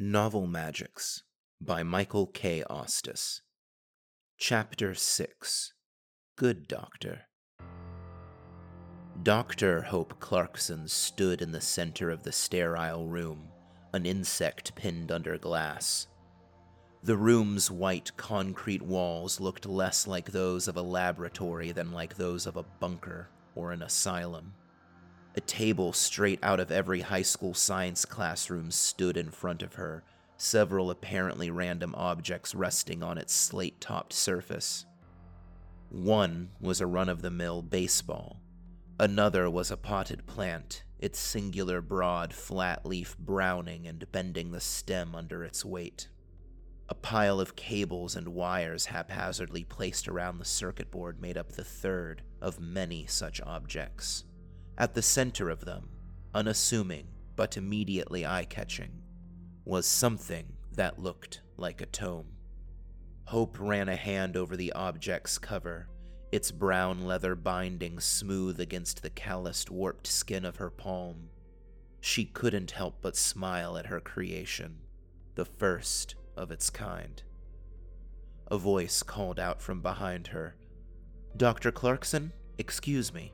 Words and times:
Novel 0.00 0.46
Magics 0.46 1.24
by 1.60 1.82
Michael 1.82 2.28
K. 2.28 2.62
Ostis. 2.70 3.40
Chapter 4.38 4.94
6 4.94 5.72
Good 6.36 6.68
Doctor. 6.68 7.22
Dr. 9.20 9.82
Hope 9.82 10.20
Clarkson 10.20 10.86
stood 10.86 11.42
in 11.42 11.50
the 11.50 11.60
center 11.60 12.10
of 12.10 12.22
the 12.22 12.30
sterile 12.30 13.08
room, 13.08 13.48
an 13.92 14.06
insect 14.06 14.76
pinned 14.76 15.10
under 15.10 15.36
glass. 15.36 16.06
The 17.02 17.16
room's 17.16 17.68
white 17.68 18.16
concrete 18.16 18.82
walls 18.82 19.40
looked 19.40 19.66
less 19.66 20.06
like 20.06 20.30
those 20.30 20.68
of 20.68 20.76
a 20.76 20.82
laboratory 20.82 21.72
than 21.72 21.90
like 21.90 22.14
those 22.14 22.46
of 22.46 22.56
a 22.56 22.66
bunker 22.78 23.30
or 23.56 23.72
an 23.72 23.82
asylum. 23.82 24.54
A 25.38 25.40
table 25.40 25.92
straight 25.92 26.40
out 26.42 26.58
of 26.58 26.72
every 26.72 27.02
high 27.02 27.22
school 27.22 27.54
science 27.54 28.04
classroom 28.04 28.72
stood 28.72 29.16
in 29.16 29.30
front 29.30 29.62
of 29.62 29.74
her, 29.74 30.02
several 30.36 30.90
apparently 30.90 31.48
random 31.48 31.94
objects 31.94 32.56
resting 32.56 33.04
on 33.04 33.18
its 33.18 33.34
slate 33.34 33.80
topped 33.80 34.12
surface. 34.12 34.84
One 35.90 36.50
was 36.60 36.80
a 36.80 36.88
run 36.88 37.08
of 37.08 37.22
the 37.22 37.30
mill 37.30 37.62
baseball. 37.62 38.40
Another 38.98 39.48
was 39.48 39.70
a 39.70 39.76
potted 39.76 40.26
plant, 40.26 40.82
its 40.98 41.20
singular 41.20 41.80
broad, 41.80 42.34
flat 42.34 42.84
leaf 42.84 43.16
browning 43.16 43.86
and 43.86 44.10
bending 44.10 44.50
the 44.50 44.58
stem 44.58 45.14
under 45.14 45.44
its 45.44 45.64
weight. 45.64 46.08
A 46.88 46.96
pile 46.96 47.38
of 47.38 47.54
cables 47.54 48.16
and 48.16 48.30
wires 48.30 48.86
haphazardly 48.86 49.62
placed 49.62 50.08
around 50.08 50.38
the 50.38 50.44
circuit 50.44 50.90
board 50.90 51.22
made 51.22 51.38
up 51.38 51.52
the 51.52 51.62
third 51.62 52.22
of 52.40 52.58
many 52.58 53.06
such 53.06 53.40
objects. 53.42 54.24
At 54.78 54.94
the 54.94 55.02
center 55.02 55.50
of 55.50 55.64
them, 55.64 55.88
unassuming 56.32 57.08
but 57.34 57.56
immediately 57.56 58.24
eye 58.24 58.46
catching, 58.48 59.02
was 59.64 59.86
something 59.86 60.52
that 60.72 61.00
looked 61.00 61.40
like 61.56 61.80
a 61.80 61.86
tome. 61.86 62.28
Hope 63.24 63.58
ran 63.58 63.88
a 63.88 63.96
hand 63.96 64.36
over 64.36 64.56
the 64.56 64.72
object's 64.72 65.36
cover, 65.36 65.88
its 66.30 66.52
brown 66.52 67.02
leather 67.02 67.34
binding 67.34 67.98
smooth 67.98 68.60
against 68.60 69.02
the 69.02 69.10
calloused, 69.10 69.68
warped 69.68 70.06
skin 70.06 70.44
of 70.44 70.56
her 70.56 70.70
palm. 70.70 71.30
She 72.00 72.24
couldn't 72.24 72.70
help 72.70 73.02
but 73.02 73.16
smile 73.16 73.76
at 73.76 73.86
her 73.86 73.98
creation, 73.98 74.78
the 75.34 75.44
first 75.44 76.14
of 76.36 76.52
its 76.52 76.70
kind. 76.70 77.20
A 78.46 78.56
voice 78.56 79.02
called 79.02 79.40
out 79.40 79.60
from 79.60 79.82
behind 79.82 80.28
her 80.28 80.54
Dr. 81.36 81.72
Clarkson, 81.72 82.32
excuse 82.58 83.12
me. 83.12 83.32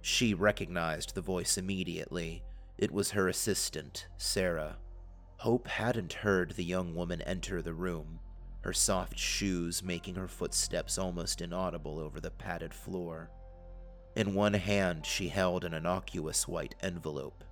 She 0.00 0.34
recognized 0.34 1.14
the 1.14 1.20
voice 1.20 1.58
immediately. 1.58 2.44
It 2.76 2.92
was 2.92 3.10
her 3.10 3.28
assistant, 3.28 4.06
Sarah. 4.16 4.76
Hope 5.38 5.68
hadn't 5.68 6.12
heard 6.12 6.52
the 6.52 6.64
young 6.64 6.94
woman 6.94 7.22
enter 7.22 7.62
the 7.62 7.74
room, 7.74 8.20
her 8.62 8.72
soft 8.72 9.18
shoes 9.18 9.82
making 9.82 10.16
her 10.16 10.28
footsteps 10.28 10.98
almost 10.98 11.40
inaudible 11.40 11.98
over 11.98 12.20
the 12.20 12.30
padded 12.30 12.74
floor. 12.74 13.30
In 14.16 14.34
one 14.34 14.54
hand, 14.54 15.06
she 15.06 15.28
held 15.28 15.64
an 15.64 15.74
innocuous 15.74 16.48
white 16.48 16.74
envelope. 16.82 17.44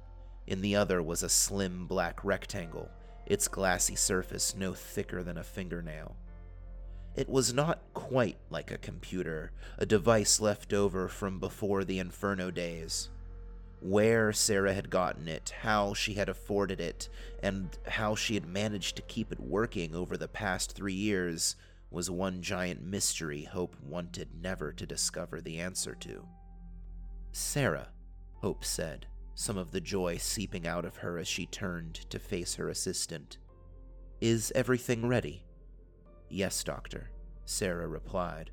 In 0.46 0.62
the 0.62 0.76
other 0.76 1.02
was 1.02 1.22
a 1.22 1.28
slim 1.28 1.86
black 1.86 2.24
rectangle, 2.24 2.90
its 3.26 3.48
glassy 3.48 3.96
surface 3.96 4.54
no 4.54 4.74
thicker 4.74 5.22
than 5.22 5.38
a 5.38 5.44
fingernail. 5.44 6.16
It 7.16 7.30
was 7.30 7.54
not 7.54 7.80
quite 7.94 8.36
like 8.50 8.70
a 8.70 8.76
computer, 8.76 9.50
a 9.78 9.86
device 9.86 10.38
left 10.38 10.74
over 10.74 11.08
from 11.08 11.40
before 11.40 11.82
the 11.82 11.98
Inferno 11.98 12.50
days. 12.50 13.08
Where 13.80 14.34
Sarah 14.34 14.74
had 14.74 14.90
gotten 14.90 15.26
it, 15.26 15.54
how 15.62 15.94
she 15.94 16.14
had 16.14 16.28
afforded 16.28 16.78
it, 16.78 17.08
and 17.42 17.70
how 17.86 18.16
she 18.16 18.34
had 18.34 18.46
managed 18.46 18.96
to 18.96 19.02
keep 19.02 19.32
it 19.32 19.40
working 19.40 19.94
over 19.94 20.18
the 20.18 20.28
past 20.28 20.72
three 20.72 20.92
years 20.94 21.56
was 21.90 22.10
one 22.10 22.42
giant 22.42 22.82
mystery 22.82 23.44
Hope 23.44 23.76
wanted 23.82 24.28
never 24.42 24.70
to 24.74 24.86
discover 24.86 25.40
the 25.40 25.58
answer 25.58 25.94
to. 25.94 26.26
Sarah, 27.32 27.88
Hope 28.42 28.62
said, 28.62 29.06
some 29.34 29.56
of 29.56 29.70
the 29.70 29.80
joy 29.80 30.18
seeping 30.18 30.66
out 30.66 30.84
of 30.84 30.98
her 30.98 31.16
as 31.18 31.28
she 31.28 31.46
turned 31.46 31.94
to 32.10 32.18
face 32.18 32.56
her 32.56 32.68
assistant. 32.68 33.38
Is 34.20 34.52
everything 34.54 35.08
ready? 35.08 35.45
Yes, 36.28 36.64
Doctor, 36.64 37.10
Sarah 37.44 37.86
replied. 37.86 38.50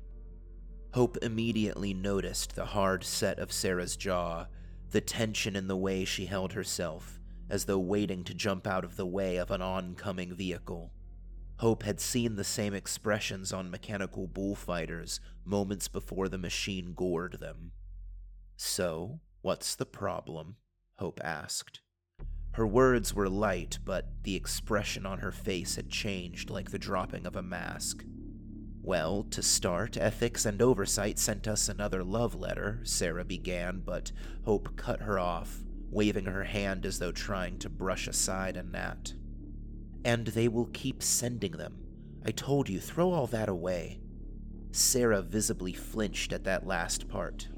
Hope 0.94 1.16
immediately 1.22 1.92
noticed 1.92 2.54
the 2.54 2.66
hard 2.66 3.02
set 3.02 3.38
of 3.38 3.52
Sarah's 3.52 3.96
jaw, 3.96 4.46
the 4.90 5.00
tension 5.00 5.56
in 5.56 5.66
the 5.66 5.76
way 5.76 6.04
she 6.04 6.26
held 6.26 6.52
herself, 6.52 7.18
as 7.50 7.64
though 7.64 7.80
waiting 7.80 8.22
to 8.24 8.34
jump 8.34 8.66
out 8.66 8.84
of 8.84 8.96
the 8.96 9.06
way 9.06 9.36
of 9.36 9.50
an 9.50 9.60
oncoming 9.60 10.34
vehicle. 10.34 10.92
Hope 11.58 11.82
had 11.82 12.00
seen 12.00 12.36
the 12.36 12.44
same 12.44 12.74
expressions 12.74 13.52
on 13.52 13.70
mechanical 13.70 14.26
bullfighters 14.26 15.20
moments 15.44 15.88
before 15.88 16.28
the 16.28 16.38
machine 16.38 16.94
gored 16.94 17.38
them. 17.40 17.72
So, 18.56 19.20
what's 19.42 19.74
the 19.74 19.86
problem? 19.86 20.56
Hope 20.98 21.20
asked. 21.24 21.80
Her 22.54 22.66
words 22.68 23.12
were 23.12 23.28
light, 23.28 23.80
but 23.84 24.06
the 24.22 24.36
expression 24.36 25.04
on 25.04 25.18
her 25.18 25.32
face 25.32 25.74
had 25.74 25.90
changed 25.90 26.50
like 26.50 26.70
the 26.70 26.78
dropping 26.78 27.26
of 27.26 27.34
a 27.34 27.42
mask. 27.42 28.04
Well, 28.80 29.24
to 29.30 29.42
start, 29.42 29.96
Ethics 29.96 30.46
and 30.46 30.62
Oversight 30.62 31.18
sent 31.18 31.48
us 31.48 31.68
another 31.68 32.04
love 32.04 32.36
letter, 32.36 32.78
Sarah 32.84 33.24
began, 33.24 33.80
but 33.84 34.12
Hope 34.44 34.76
cut 34.76 35.00
her 35.00 35.18
off, 35.18 35.64
waving 35.90 36.26
her 36.26 36.44
hand 36.44 36.86
as 36.86 37.00
though 37.00 37.10
trying 37.10 37.58
to 37.58 37.68
brush 37.68 38.06
aside 38.06 38.56
a 38.56 38.62
gnat. 38.62 39.14
And 40.04 40.28
they 40.28 40.46
will 40.46 40.66
keep 40.66 41.02
sending 41.02 41.52
them. 41.52 41.78
I 42.24 42.30
told 42.30 42.68
you, 42.68 42.78
throw 42.78 43.10
all 43.10 43.26
that 43.28 43.48
away. 43.48 43.98
Sarah 44.70 45.22
visibly 45.22 45.72
flinched 45.72 46.32
at 46.32 46.44
that 46.44 46.68
last 46.68 47.08
part. 47.08 47.48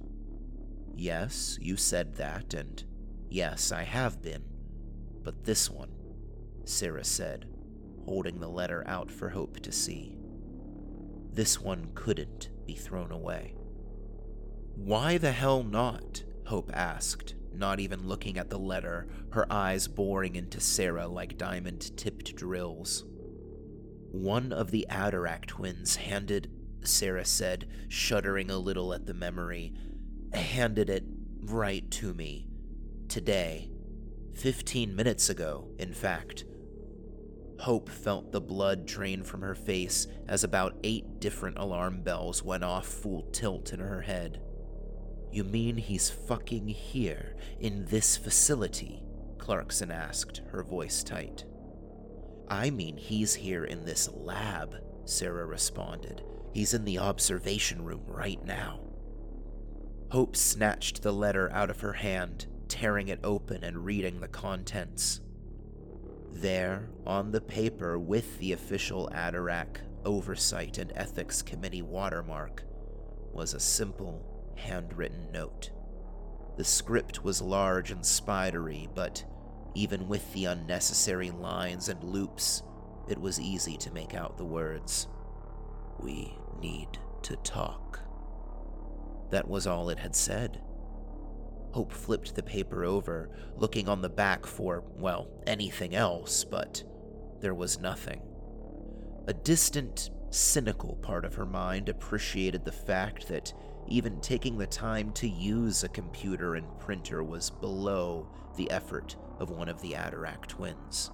Yes, 0.95 1.59
you 1.61 1.77
said 1.77 2.15
that, 2.15 2.55
and 2.55 2.83
yes, 3.29 3.73
I 3.73 3.83
have 3.83 4.23
been. 4.23 4.56
But 5.26 5.42
this 5.42 5.69
one, 5.69 5.91
Sarah 6.66 7.03
said, 7.03 7.47
holding 8.04 8.38
the 8.38 8.48
letter 8.48 8.84
out 8.87 9.10
for 9.10 9.31
Hope 9.31 9.59
to 9.59 9.72
see. 9.72 10.16
This 11.32 11.60
one 11.60 11.88
couldn't 11.97 12.50
be 12.64 12.75
thrown 12.76 13.10
away. 13.10 13.56
Why 14.76 15.19
the 15.19 15.32
hell 15.32 15.64
not? 15.64 16.22
Hope 16.47 16.70
asked, 16.72 17.34
not 17.53 17.81
even 17.81 18.06
looking 18.06 18.38
at 18.38 18.50
the 18.50 18.59
letter, 18.59 19.09
her 19.31 19.53
eyes 19.53 19.88
boring 19.88 20.37
into 20.37 20.60
Sarah 20.60 21.09
like 21.09 21.37
diamond 21.37 21.97
tipped 21.97 22.37
drills. 22.37 23.04
One 24.12 24.53
of 24.53 24.70
the 24.70 24.87
Atarak 24.88 25.47
twins 25.47 25.97
handed, 25.97 26.53
Sarah 26.84 27.25
said, 27.25 27.66
shuddering 27.88 28.48
a 28.48 28.58
little 28.58 28.94
at 28.94 29.06
the 29.06 29.14
memory, 29.14 29.75
handed 30.32 30.88
it 30.88 31.03
right 31.41 31.91
to 31.91 32.14
me. 32.14 32.47
Today. 33.08 33.72
Fifteen 34.37 34.95
minutes 34.95 35.31
ago, 35.31 35.67
in 35.79 35.95
fact. 35.95 36.45
Hope 37.59 37.89
felt 37.89 38.33
the 38.33 38.41
blood 38.41 38.85
drain 38.85 39.25
from 39.25 39.41
her 39.41 39.55
face 39.55 40.07
as 40.29 40.45
about 40.45 40.77
eight 40.85 41.21
different 41.21 41.57
alarm 41.57 42.03
bells 42.03 42.43
went 42.43 42.63
off 42.63 42.87
full 42.87 43.23
tilt 43.33 43.73
in 43.73 43.81
her 43.81 44.03
head. 44.03 44.43
You 45.33 45.43
mean 45.43 45.79
he's 45.79 46.11
fucking 46.11 46.69
here, 46.69 47.35
in 47.61 47.87
this 47.87 48.19
facility? 48.19 49.03
Clarkson 49.39 49.91
asked, 49.91 50.43
her 50.51 50.63
voice 50.63 51.03
tight. 51.03 51.47
I 52.47 52.69
mean 52.69 52.99
he's 52.99 53.35
here 53.35 53.65
in 53.65 53.87
this 53.87 54.11
lab, 54.13 54.77
Sarah 55.07 55.47
responded. 55.47 56.23
He's 56.53 56.75
in 56.75 56.85
the 56.85 56.99
observation 56.99 57.83
room 57.83 58.03
right 58.07 58.45
now. 58.45 58.81
Hope 60.11 60.37
snatched 60.37 61.03
the 61.03 61.13
letter 61.13 61.51
out 61.53 61.71
of 61.71 61.81
her 61.81 61.95
hand, 61.95 62.47
tearing 62.69 63.09
it 63.09 63.21
open 63.25 63.65
and 63.65 63.84
reading 63.84 64.21
the 64.21 64.28
contents. 64.28 65.21
There, 66.32 66.91
on 67.06 67.32
the 67.32 67.41
paper 67.41 67.99
with 67.99 68.38
the 68.38 68.52
official 68.52 69.08
Atarak 69.12 69.79
Oversight 70.05 70.79
and 70.79 70.93
Ethics 70.94 71.43
Committee 71.43 71.82
watermark, 71.82 72.62
was 73.32 73.55
a 73.55 73.61
simple, 73.61 74.52
handwritten 74.56 75.31
note. 75.32 75.70
The 76.56 76.64
script 76.64 77.23
was 77.23 77.43
large 77.43 77.91
and 77.91 78.05
spidery, 78.05 78.88
but 78.94 79.25
even 79.75 80.08
with 80.08 80.32
the 80.32 80.46
unnecessary 80.46 81.31
lines 81.31 81.88
and 81.88 82.02
loops, 82.02 82.62
it 83.08 83.20
was 83.20 83.38
easy 83.41 83.76
to 83.76 83.93
make 83.93 84.14
out 84.14 84.38
the 84.38 84.44
words. 84.44 85.08
We 85.99 86.37
need 86.61 86.99
to 87.23 87.37
talk. 87.37 88.00
That 89.31 89.49
was 89.49 89.67
all 89.67 89.91
it 89.91 89.99
had 89.99 90.17
said. 90.17 90.61
Hope 91.76 91.93
flipped 91.93 92.34
the 92.34 92.43
paper 92.43 92.87
over, 92.87 93.28
looking 93.55 93.87
on 93.87 94.00
the 94.00 94.08
back 94.08 94.46
for, 94.46 94.82
well, 94.96 95.28
anything 95.46 95.94
else, 95.94 96.43
but 96.43 96.82
there 97.43 97.55
was 97.55 97.78
nothing. 97.78 98.23
A 99.26 99.34
distant, 99.34 100.08
cynical 100.31 100.96
part 101.02 101.26
of 101.26 101.34
her 101.34 101.44
mind 101.44 101.90
appreciated 101.90 102.64
the 102.64 102.73
fact 102.73 103.28
that 103.28 103.52
even 103.88 104.23
taking 104.23 104.56
the 104.56 104.67
time 104.67 105.12
to 105.12 105.28
use 105.28 105.84
a 105.84 105.90
computer 105.90 106.55
and 106.55 106.78
printer 106.78 107.23
was 107.23 107.50
below 107.50 108.26
the 108.56 108.70
effort 108.70 109.17
of 109.38 109.50
one 109.50 109.69
of 109.69 109.82
the 109.82 109.93
Atarak 109.93 110.46
twins. 110.46 111.11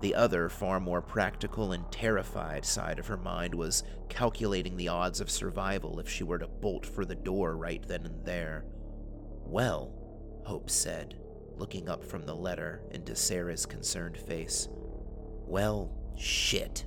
The 0.00 0.16
other, 0.16 0.48
far 0.48 0.80
more 0.80 1.00
practical 1.00 1.70
and 1.70 1.88
terrified 1.92 2.64
side 2.64 2.98
of 2.98 3.06
her 3.06 3.16
mind 3.16 3.54
was 3.54 3.84
calculating 4.08 4.76
the 4.76 4.88
odds 4.88 5.20
of 5.20 5.30
survival 5.30 6.00
if 6.00 6.08
she 6.08 6.24
were 6.24 6.40
to 6.40 6.48
bolt 6.48 6.84
for 6.84 7.04
the 7.04 7.14
door 7.14 7.56
right 7.56 7.86
then 7.86 8.04
and 8.04 8.24
there. 8.24 8.64
Well, 9.46 9.92
Hope 10.44 10.68
said, 10.68 11.16
looking 11.56 11.88
up 11.88 12.04
from 12.04 12.22
the 12.22 12.34
letter 12.34 12.82
into 12.90 13.16
Sarah's 13.16 13.64
concerned 13.64 14.16
face. 14.16 14.68
Well, 14.70 15.90
shit. 16.18 16.84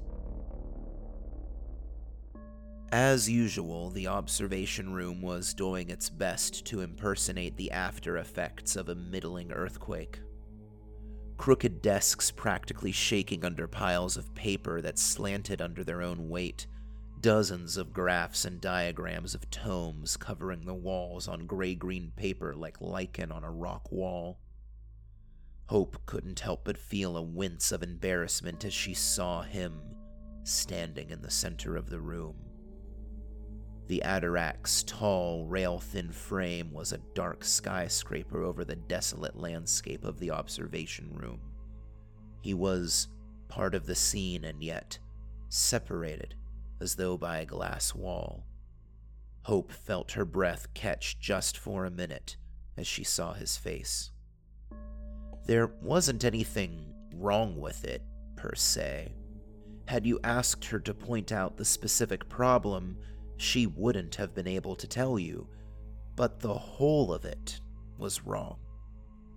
As 2.91 3.29
usual, 3.29 3.91
the 3.91 4.07
observation 4.07 4.93
room 4.93 5.21
was 5.21 5.53
doing 5.53 5.89
its 5.89 6.09
best 6.09 6.65
to 6.65 6.81
impersonate 6.81 7.55
the 7.55 7.71
after 7.71 8.17
effects 8.17 8.75
of 8.75 8.89
a 8.89 8.95
middling 8.95 9.51
earthquake. 9.51 10.19
Crooked 11.37 11.81
desks 11.81 12.31
practically 12.31 12.91
shaking 12.91 13.45
under 13.45 13.67
piles 13.67 14.17
of 14.17 14.33
paper 14.35 14.81
that 14.81 14.99
slanted 14.99 15.61
under 15.61 15.83
their 15.83 16.01
own 16.01 16.29
weight, 16.29 16.67
dozens 17.21 17.77
of 17.77 17.93
graphs 17.93 18.45
and 18.45 18.61
diagrams 18.61 19.35
of 19.35 19.49
tomes 19.49 20.15
covering 20.15 20.65
the 20.65 20.73
walls 20.73 21.27
on 21.27 21.45
gray 21.45 21.75
green 21.75 22.11
paper 22.15 22.55
like 22.55 22.79
lichen 22.79 23.31
on 23.31 23.43
a 23.43 23.51
rock 23.51 23.91
wall. 23.91 24.39
Hope 25.67 25.97
couldn't 26.05 26.39
help 26.39 26.63
but 26.63 26.77
feel 26.77 27.17
a 27.17 27.21
wince 27.21 27.71
of 27.71 27.83
embarrassment 27.83 28.65
as 28.65 28.73
she 28.73 28.93
saw 28.93 29.41
him 29.41 29.81
standing 30.43 31.09
in 31.09 31.21
the 31.21 31.29
center 31.29 31.75
of 31.75 31.89
the 31.89 31.99
room. 31.99 32.35
The 33.87 34.01
Atarak's 34.05 34.83
tall, 34.83 35.45
rail 35.45 35.79
thin 35.79 36.11
frame 36.11 36.71
was 36.71 36.91
a 36.91 37.01
dark 37.15 37.43
skyscraper 37.43 38.43
over 38.43 38.63
the 38.63 38.75
desolate 38.75 39.35
landscape 39.35 40.03
of 40.03 40.19
the 40.19 40.31
observation 40.31 41.09
room. 41.13 41.39
He 42.41 42.53
was 42.53 43.07
part 43.47 43.75
of 43.75 43.85
the 43.85 43.95
scene 43.95 44.45
and 44.45 44.63
yet 44.63 44.99
separated 45.49 46.35
as 46.79 46.95
though 46.95 47.17
by 47.17 47.39
a 47.39 47.45
glass 47.45 47.93
wall. 47.93 48.45
Hope 49.43 49.71
felt 49.71 50.11
her 50.11 50.25
breath 50.25 50.73
catch 50.73 51.19
just 51.19 51.57
for 51.57 51.85
a 51.85 51.91
minute 51.91 52.37
as 52.77 52.87
she 52.87 53.03
saw 53.03 53.33
his 53.33 53.57
face. 53.57 54.11
There 55.45 55.67
wasn't 55.81 56.23
anything 56.23 56.93
wrong 57.15 57.59
with 57.59 57.83
it, 57.83 58.03
per 58.35 58.53
se. 58.55 59.13
Had 59.87 60.05
you 60.05 60.19
asked 60.23 60.65
her 60.65 60.79
to 60.79 60.93
point 60.93 61.31
out 61.31 61.57
the 61.57 61.65
specific 61.65 62.29
problem, 62.29 62.97
she 63.37 63.65
wouldn't 63.65 64.15
have 64.15 64.35
been 64.35 64.47
able 64.47 64.75
to 64.75 64.87
tell 64.87 65.17
you, 65.17 65.47
but 66.15 66.39
the 66.39 66.53
whole 66.53 67.11
of 67.11 67.25
it 67.25 67.59
was 67.97 68.25
wrong. 68.25 68.57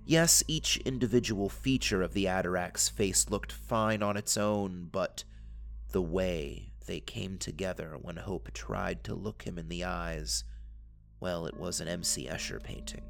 Yes, 0.05 0.43
each 0.49 0.77
individual 0.79 1.49
feature 1.49 2.03
of 2.03 2.13
the 2.13 2.27
Atarak's 2.27 2.89
face 2.89 3.31
looked 3.31 3.53
fine 3.53 4.03
on 4.03 4.17
its 4.17 4.37
own, 4.37 4.89
but 4.93 5.25
the 5.93 6.03
way 6.03 6.72
they 6.87 7.01
came 7.01 7.39
together 7.39 7.97
when 8.01 8.17
Hope 8.17 8.53
tried 8.53 9.05
to 9.05 9.15
look 9.15 9.43
him 9.43 9.59
in 9.59 9.69
the 9.69 9.85
eyes, 9.85 10.45
well, 11.21 11.47
it 11.47 11.57
was 11.57 11.81
an 11.81 11.89
M.C. 11.89 12.27
Escher 12.27 12.63
painting. 12.63 13.05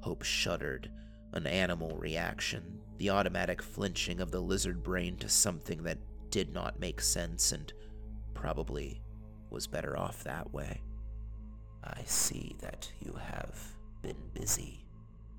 Hope 0.00 0.22
shuddered, 0.22 0.90
an 1.32 1.46
animal 1.46 1.96
reaction, 1.96 2.80
the 2.98 3.10
automatic 3.10 3.62
flinching 3.62 4.20
of 4.20 4.30
the 4.30 4.40
lizard 4.40 4.82
brain 4.82 5.16
to 5.16 5.28
something 5.28 5.82
that 5.82 5.98
did 6.30 6.52
not 6.52 6.80
make 6.80 7.00
sense 7.00 7.52
and 7.52 7.72
probably 8.34 9.02
was 9.50 9.66
better 9.66 9.98
off 9.98 10.24
that 10.24 10.52
way. 10.52 10.80
I 11.84 12.02
see 12.04 12.56
that 12.60 12.90
you 13.00 13.12
have 13.14 13.60
been 14.02 14.30
busy, 14.34 14.86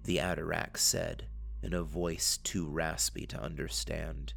the 0.03 0.17
Atarak 0.17 0.77
said, 0.77 1.27
in 1.61 1.73
a 1.73 1.83
voice 1.83 2.37
too 2.37 2.67
raspy 2.67 3.25
to 3.27 3.41
understand. 3.41 4.33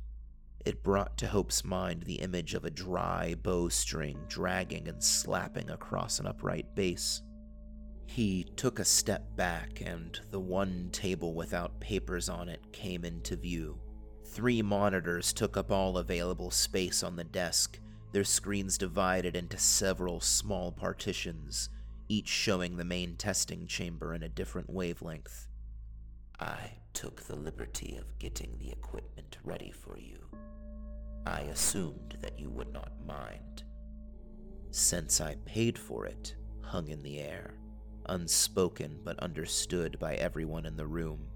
It 0.66 0.82
brought 0.82 1.16
to 1.18 1.28
Hope's 1.28 1.64
mind 1.64 2.02
the 2.02 2.16
image 2.16 2.54
of 2.54 2.64
a 2.64 2.70
dry 2.70 3.36
bowstring 3.40 4.18
dragging 4.26 4.88
and 4.88 5.00
slapping 5.00 5.70
across 5.70 6.18
an 6.18 6.26
upright 6.26 6.74
bass. 6.74 7.22
He 8.06 8.42
took 8.56 8.80
a 8.80 8.84
step 8.84 9.36
back, 9.36 9.80
and 9.80 10.18
the 10.32 10.40
one 10.40 10.88
table 10.90 11.34
without 11.34 11.78
papers 11.78 12.28
on 12.28 12.48
it 12.48 12.72
came 12.72 13.04
into 13.04 13.36
view. 13.36 13.78
Three 14.24 14.60
monitors 14.60 15.32
took 15.32 15.56
up 15.56 15.70
all 15.70 15.98
available 15.98 16.50
space 16.50 17.04
on 17.04 17.14
the 17.14 17.22
desk, 17.22 17.78
their 18.10 18.24
screens 18.24 18.76
divided 18.76 19.36
into 19.36 19.58
several 19.58 20.18
small 20.18 20.72
partitions, 20.72 21.68
each 22.08 22.28
showing 22.28 22.76
the 22.76 22.84
main 22.84 23.14
testing 23.14 23.68
chamber 23.68 24.14
in 24.14 24.24
a 24.24 24.28
different 24.28 24.68
wavelength. 24.68 25.46
I 26.40 26.72
took 26.92 27.22
the 27.22 27.36
liberty 27.36 27.96
of 27.96 28.18
getting 28.18 28.58
the 28.58 28.72
equipment 28.72 29.38
ready 29.44 29.70
for 29.70 29.96
you. 29.96 30.25
I 31.26 31.40
assumed 31.52 32.16
that 32.20 32.38
you 32.38 32.48
would 32.50 32.72
not 32.72 32.92
mind. 33.04 33.64
Since 34.70 35.20
I 35.20 35.36
paid 35.44 35.76
for 35.76 36.06
it, 36.06 36.36
hung 36.60 36.88
in 36.88 37.02
the 37.02 37.18
air, 37.18 37.54
unspoken 38.06 39.00
but 39.04 39.18
understood 39.18 39.98
by 39.98 40.14
everyone 40.14 40.66
in 40.66 40.76
the 40.76 40.86
room. 40.86 41.26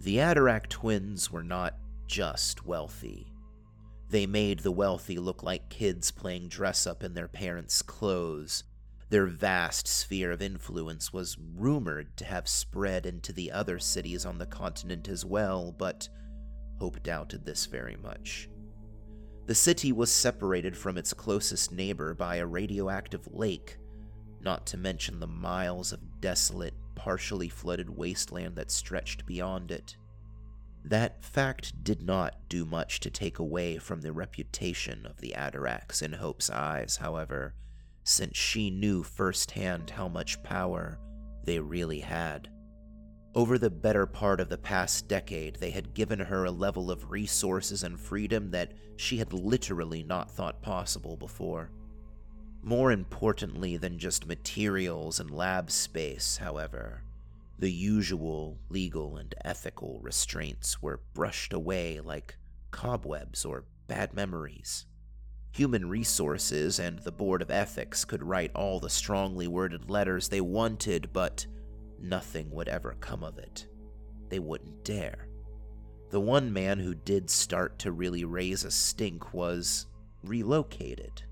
The 0.00 0.16
Atarak 0.18 0.68
twins 0.68 1.30
were 1.30 1.42
not 1.42 1.78
just 2.06 2.66
wealthy. 2.66 3.32
They 4.10 4.26
made 4.26 4.60
the 4.60 4.72
wealthy 4.72 5.18
look 5.18 5.42
like 5.42 5.70
kids 5.70 6.10
playing 6.10 6.48
dress 6.48 6.86
up 6.86 7.02
in 7.02 7.14
their 7.14 7.28
parents' 7.28 7.82
clothes. 7.82 8.64
Their 9.08 9.26
vast 9.26 9.88
sphere 9.88 10.30
of 10.32 10.42
influence 10.42 11.12
was 11.12 11.38
rumored 11.38 12.16
to 12.18 12.24
have 12.24 12.48
spread 12.48 13.06
into 13.06 13.32
the 13.32 13.50
other 13.50 13.78
cities 13.78 14.26
on 14.26 14.38
the 14.38 14.46
continent 14.46 15.08
as 15.08 15.24
well, 15.24 15.72
but 15.72 16.08
Hope 16.78 17.02
doubted 17.02 17.44
this 17.44 17.66
very 17.66 17.96
much. 17.96 18.48
The 19.46 19.54
city 19.54 19.92
was 19.92 20.10
separated 20.10 20.76
from 20.76 20.98
its 20.98 21.14
closest 21.14 21.72
neighbor 21.72 22.14
by 22.14 22.36
a 22.36 22.46
radioactive 22.46 23.28
lake, 23.32 23.78
not 24.40 24.66
to 24.66 24.76
mention 24.76 25.20
the 25.20 25.26
miles 25.26 25.92
of 25.92 26.20
desolate, 26.20 26.74
partially 26.96 27.48
flooded 27.48 27.90
wasteland 27.90 28.56
that 28.56 28.70
stretched 28.70 29.24
beyond 29.24 29.70
it. 29.70 29.96
That 30.84 31.24
fact 31.24 31.84
did 31.84 32.02
not 32.02 32.48
do 32.48 32.64
much 32.64 33.00
to 33.00 33.10
take 33.10 33.38
away 33.38 33.78
from 33.78 34.00
the 34.00 34.12
reputation 34.12 35.06
of 35.06 35.20
the 35.20 35.34
Ataraks 35.36 36.02
in 36.02 36.12
Hope's 36.12 36.50
eyes, 36.50 36.96
however, 36.96 37.54
since 38.04 38.36
she 38.36 38.70
knew 38.70 39.02
firsthand 39.02 39.90
how 39.90 40.08
much 40.08 40.42
power 40.42 40.98
they 41.44 41.58
really 41.58 42.00
had. 42.00 42.48
Over 43.36 43.58
the 43.58 43.68
better 43.68 44.06
part 44.06 44.40
of 44.40 44.48
the 44.48 44.56
past 44.56 45.08
decade, 45.08 45.56
they 45.56 45.68
had 45.68 45.92
given 45.92 46.18
her 46.18 46.46
a 46.46 46.50
level 46.50 46.90
of 46.90 47.10
resources 47.10 47.82
and 47.82 48.00
freedom 48.00 48.50
that 48.52 48.72
she 48.96 49.18
had 49.18 49.34
literally 49.34 50.02
not 50.02 50.30
thought 50.30 50.62
possible 50.62 51.18
before. 51.18 51.70
More 52.62 52.90
importantly 52.90 53.76
than 53.76 53.98
just 53.98 54.26
materials 54.26 55.20
and 55.20 55.30
lab 55.30 55.70
space, 55.70 56.38
however, 56.38 57.02
the 57.58 57.70
usual 57.70 58.58
legal 58.70 59.18
and 59.18 59.34
ethical 59.44 60.00
restraints 60.00 60.80
were 60.80 61.02
brushed 61.12 61.52
away 61.52 62.00
like 62.00 62.38
cobwebs 62.70 63.44
or 63.44 63.66
bad 63.86 64.14
memories. 64.14 64.86
Human 65.52 65.90
Resources 65.90 66.78
and 66.78 67.00
the 67.00 67.12
Board 67.12 67.42
of 67.42 67.50
Ethics 67.50 68.06
could 68.06 68.22
write 68.22 68.52
all 68.54 68.80
the 68.80 68.88
strongly 68.88 69.46
worded 69.46 69.90
letters 69.90 70.30
they 70.30 70.40
wanted, 70.40 71.12
but 71.12 71.46
nothing 72.00 72.50
would 72.50 72.68
ever 72.68 72.96
come 73.00 73.24
of 73.24 73.38
it. 73.38 73.66
They 74.28 74.38
wouldn't 74.38 74.84
dare. 74.84 75.28
The 76.10 76.20
one 76.20 76.52
man 76.52 76.78
who 76.78 76.94
did 76.94 77.28
start 77.30 77.78
to 77.80 77.92
really 77.92 78.24
raise 78.24 78.64
a 78.64 78.70
stink 78.70 79.34
was 79.34 79.86
relocated. 80.22 81.22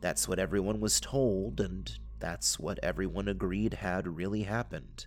That's 0.00 0.28
what 0.28 0.38
everyone 0.38 0.80
was 0.80 1.00
told, 1.00 1.60
and 1.60 1.90
that's 2.18 2.58
what 2.58 2.78
everyone 2.82 3.28
agreed 3.28 3.74
had 3.74 4.08
really 4.08 4.42
happened. 4.42 5.06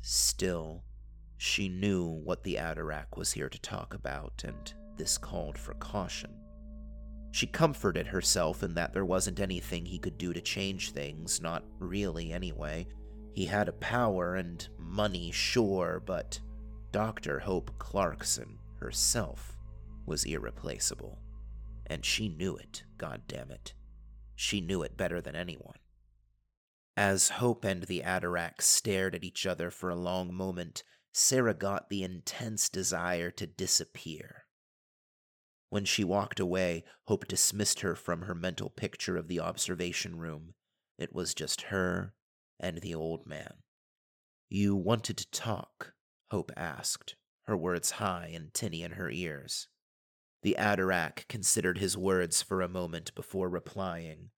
Still, 0.00 0.84
she 1.36 1.68
knew 1.68 2.04
what 2.04 2.42
the 2.42 2.56
Atarak 2.56 3.16
was 3.16 3.32
here 3.32 3.48
to 3.48 3.60
talk 3.60 3.94
about, 3.94 4.42
and 4.44 4.72
this 4.96 5.18
called 5.18 5.56
for 5.58 5.74
caution. 5.74 6.34
She 7.30 7.46
comforted 7.46 8.06
herself 8.06 8.62
in 8.62 8.74
that 8.74 8.92
there 8.92 9.04
wasn't 9.04 9.40
anything 9.40 9.84
he 9.84 9.98
could 9.98 10.18
do 10.18 10.32
to 10.32 10.40
change 10.40 10.92
things, 10.92 11.40
not 11.40 11.64
really 11.78 12.32
anyway. 12.32 12.86
He 13.38 13.46
had 13.46 13.68
a 13.68 13.72
power 13.72 14.34
and 14.34 14.68
money, 14.80 15.30
sure, 15.30 16.02
but 16.04 16.40
Dr. 16.90 17.38
Hope 17.38 17.70
Clarkson 17.78 18.58
herself 18.80 19.56
was 20.04 20.24
irreplaceable. 20.24 21.20
And 21.86 22.04
she 22.04 22.28
knew 22.28 22.56
it, 22.56 22.82
God 22.96 23.22
damn 23.28 23.52
it. 23.52 23.74
She 24.34 24.60
knew 24.60 24.82
it 24.82 24.96
better 24.96 25.20
than 25.20 25.36
anyone. 25.36 25.78
As 26.96 27.28
Hope 27.28 27.64
and 27.64 27.84
the 27.84 28.02
Atarak 28.04 28.60
stared 28.60 29.14
at 29.14 29.22
each 29.22 29.46
other 29.46 29.70
for 29.70 29.88
a 29.88 29.94
long 29.94 30.34
moment, 30.34 30.82
Sarah 31.12 31.54
got 31.54 31.90
the 31.90 32.02
intense 32.02 32.68
desire 32.68 33.30
to 33.30 33.46
disappear. 33.46 34.46
When 35.68 35.84
she 35.84 36.02
walked 36.02 36.40
away, 36.40 36.82
Hope 37.04 37.28
dismissed 37.28 37.82
her 37.82 37.94
from 37.94 38.22
her 38.22 38.34
mental 38.34 38.68
picture 38.68 39.16
of 39.16 39.28
the 39.28 39.38
observation 39.38 40.18
room. 40.18 40.54
It 40.98 41.14
was 41.14 41.34
just 41.34 41.60
her 41.70 42.14
and 42.60 42.78
the 42.78 42.94
old 42.94 43.26
man. 43.26 43.54
You 44.48 44.74
wanted 44.76 45.16
to 45.18 45.30
talk? 45.30 45.92
Hope 46.30 46.52
asked, 46.56 47.16
her 47.44 47.56
words 47.56 47.92
high 47.92 48.30
and 48.34 48.52
tinny 48.52 48.82
in 48.82 48.92
her 48.92 49.10
ears. 49.10 49.68
The 50.42 50.56
Atarak 50.58 51.26
considered 51.28 51.78
his 51.78 51.96
words 51.96 52.42
for 52.42 52.62
a 52.62 52.68
moment 52.68 53.14
before 53.14 53.48
replying. 53.48 54.30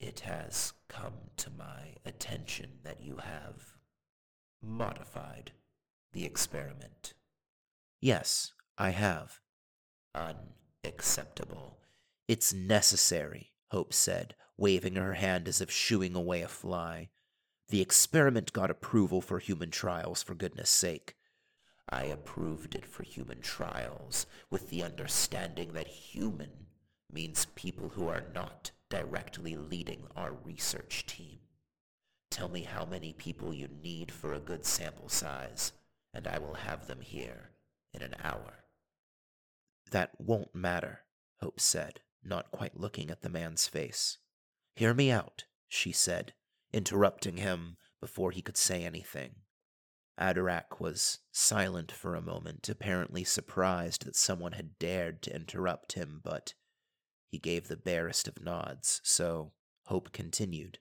It 0.00 0.20
has 0.20 0.72
come 0.88 1.30
to 1.36 1.50
my 1.50 1.94
attention 2.04 2.78
that 2.82 3.02
you 3.02 3.18
have 3.18 3.76
modified 4.60 5.52
the 6.12 6.24
experiment. 6.24 7.14
Yes, 8.00 8.52
I 8.76 8.90
have. 8.90 9.40
Unacceptable. 10.14 11.78
It's 12.26 12.52
necessary, 12.52 13.52
Hope 13.70 13.94
said, 13.94 14.34
waving 14.56 14.96
her 14.96 15.14
hand 15.14 15.48
as 15.48 15.60
if 15.60 15.70
shooing 15.70 16.14
away 16.14 16.42
a 16.42 16.48
fly. 16.48 17.10
The 17.72 17.80
experiment 17.80 18.52
got 18.52 18.70
approval 18.70 19.22
for 19.22 19.38
human 19.38 19.70
trials, 19.70 20.22
for 20.22 20.34
goodness 20.34 20.68
sake. 20.68 21.16
I 21.88 22.04
approved 22.04 22.74
it 22.74 22.84
for 22.84 23.02
human 23.02 23.40
trials, 23.40 24.26
with 24.50 24.68
the 24.68 24.82
understanding 24.82 25.72
that 25.72 25.86
human 25.86 26.66
means 27.10 27.46
people 27.54 27.88
who 27.88 28.08
are 28.08 28.24
not 28.34 28.72
directly 28.90 29.56
leading 29.56 30.06
our 30.14 30.34
research 30.34 31.06
team. 31.06 31.38
Tell 32.30 32.50
me 32.50 32.64
how 32.64 32.84
many 32.84 33.14
people 33.14 33.54
you 33.54 33.68
need 33.82 34.12
for 34.12 34.34
a 34.34 34.38
good 34.38 34.66
sample 34.66 35.08
size, 35.08 35.72
and 36.12 36.26
I 36.26 36.40
will 36.40 36.56
have 36.68 36.86
them 36.86 37.00
here 37.00 37.52
in 37.94 38.02
an 38.02 38.16
hour. 38.22 38.64
That 39.90 40.10
won't 40.20 40.54
matter, 40.54 41.04
Hope 41.40 41.58
said, 41.58 42.00
not 42.22 42.50
quite 42.50 42.78
looking 42.78 43.10
at 43.10 43.22
the 43.22 43.30
man's 43.30 43.66
face. 43.66 44.18
Hear 44.74 44.92
me 44.92 45.10
out, 45.10 45.44
she 45.68 45.90
said, 45.90 46.34
interrupting 46.72 47.38
him 47.38 47.76
before 48.00 48.30
he 48.30 48.42
could 48.42 48.56
say 48.56 48.84
anything. 48.84 49.36
Atarak 50.20 50.80
was 50.80 51.20
silent 51.32 51.90
for 51.90 52.14
a 52.14 52.22
moment, 52.22 52.68
apparently 52.68 53.24
surprised 53.24 54.04
that 54.04 54.16
someone 54.16 54.52
had 54.52 54.78
dared 54.78 55.22
to 55.22 55.34
interrupt 55.34 55.94
him, 55.94 56.20
but 56.22 56.54
he 57.28 57.38
gave 57.38 57.68
the 57.68 57.76
barest 57.76 58.28
of 58.28 58.42
nods, 58.42 59.00
so 59.02 59.52
Hope 59.86 60.12
continued. 60.12 60.78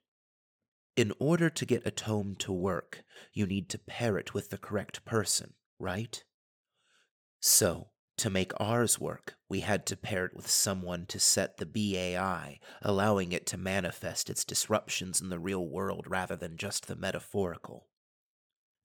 In 0.95 1.13
order 1.19 1.49
to 1.49 1.65
get 1.65 1.87
a 1.87 1.91
tome 1.91 2.35
to 2.39 2.51
work, 2.51 3.03
you 3.33 3.45
need 3.45 3.69
to 3.69 3.79
pair 3.79 4.17
it 4.17 4.33
with 4.33 4.49
the 4.49 4.57
correct 4.57 5.05
person, 5.05 5.53
right? 5.79 6.23
So, 7.39 7.91
to 8.21 8.29
make 8.29 8.51
ours 8.59 8.99
work, 8.99 9.33
we 9.49 9.61
had 9.61 9.83
to 9.87 9.97
pair 9.97 10.25
it 10.25 10.35
with 10.35 10.47
someone 10.47 11.07
to 11.07 11.19
set 11.19 11.57
the 11.57 11.65
BAI, 11.65 12.59
allowing 12.83 13.31
it 13.31 13.47
to 13.47 13.57
manifest 13.57 14.29
its 14.29 14.45
disruptions 14.45 15.19
in 15.19 15.29
the 15.29 15.39
real 15.39 15.67
world 15.67 16.05
rather 16.07 16.35
than 16.35 16.55
just 16.55 16.85
the 16.85 16.95
metaphorical. 16.95 17.87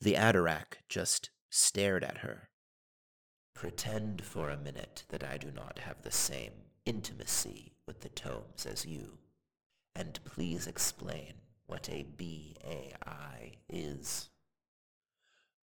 The 0.00 0.14
Atarak 0.14 0.78
just 0.88 1.28
stared 1.50 2.02
at 2.02 2.18
her. 2.18 2.48
Pretend 3.54 4.24
for 4.24 4.48
a 4.48 4.56
minute 4.56 5.04
that 5.10 5.22
I 5.22 5.36
do 5.36 5.52
not 5.52 5.80
have 5.80 6.00
the 6.00 6.10
same 6.10 6.52
intimacy 6.86 7.74
with 7.86 8.00
the 8.00 8.08
tomes 8.08 8.64
as 8.64 8.86
you, 8.86 9.18
and 9.94 10.18
please 10.24 10.66
explain 10.66 11.34
what 11.66 11.90
a 11.90 12.06
BAI 12.16 13.58
is. 13.68 14.30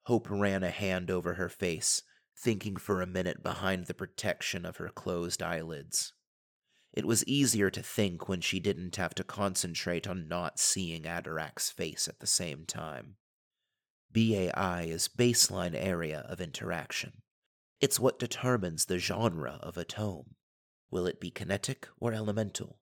Hope 0.03 0.27
ran 0.29 0.61
a 0.61 0.69
hand 0.69 1.09
over 1.09 1.33
her 1.33 1.49
face, 1.49 2.03
thinking 2.37 2.75
for 2.75 3.01
a 3.01 3.07
minute 3.07 3.43
behind 3.43 3.85
the 3.85 3.93
protection 3.93 4.65
of 4.65 4.77
her 4.77 4.89
closed 4.89 5.41
eyelids. 5.41 6.13
It 6.93 7.05
was 7.05 7.25
easier 7.25 7.69
to 7.71 7.81
think 7.81 8.29
when 8.29 8.41
she 8.41 8.59
didn't 8.59 8.97
have 8.97 9.15
to 9.15 9.23
concentrate 9.23 10.07
on 10.07 10.27
not 10.27 10.59
seeing 10.59 11.03
Atarak's 11.03 11.71
face 11.71 12.07
at 12.07 12.19
the 12.19 12.27
same 12.27 12.65
time. 12.65 13.15
BAI 14.11 14.85
is 14.89 15.07
baseline 15.07 15.73
area 15.75 16.23
of 16.29 16.39
interaction. 16.39 17.23
It's 17.81 17.99
what 17.99 18.19
determines 18.19 18.85
the 18.85 18.99
genre 18.99 19.59
of 19.63 19.75
a 19.75 19.83
tome. 19.83 20.35
Will 20.91 21.07
it 21.07 21.19
be 21.19 21.31
kinetic 21.31 21.87
or 21.99 22.13
elemental? 22.13 22.79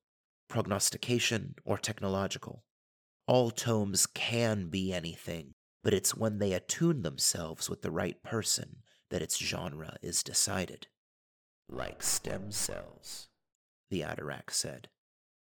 Prognostication 0.49 1.55
or 1.63 1.77
technological? 1.77 2.65
All 3.27 3.49
tomes 3.49 4.05
can 4.05 4.67
be 4.67 4.91
anything, 4.91 5.53
but 5.83 5.93
it's 5.93 6.17
when 6.17 6.39
they 6.39 6.51
attune 6.51 7.03
themselves 7.03 7.69
with 7.69 7.81
the 7.81 7.91
right 7.91 8.21
person 8.21 8.83
that 9.11 9.21
its 9.21 9.37
genre 9.37 9.97
is 10.01 10.23
decided. 10.23 10.87
Like 11.69 12.01
stem 12.01 12.51
cells, 12.51 13.27
the 13.89 14.01
Atarak 14.01 14.49
said. 14.49 14.89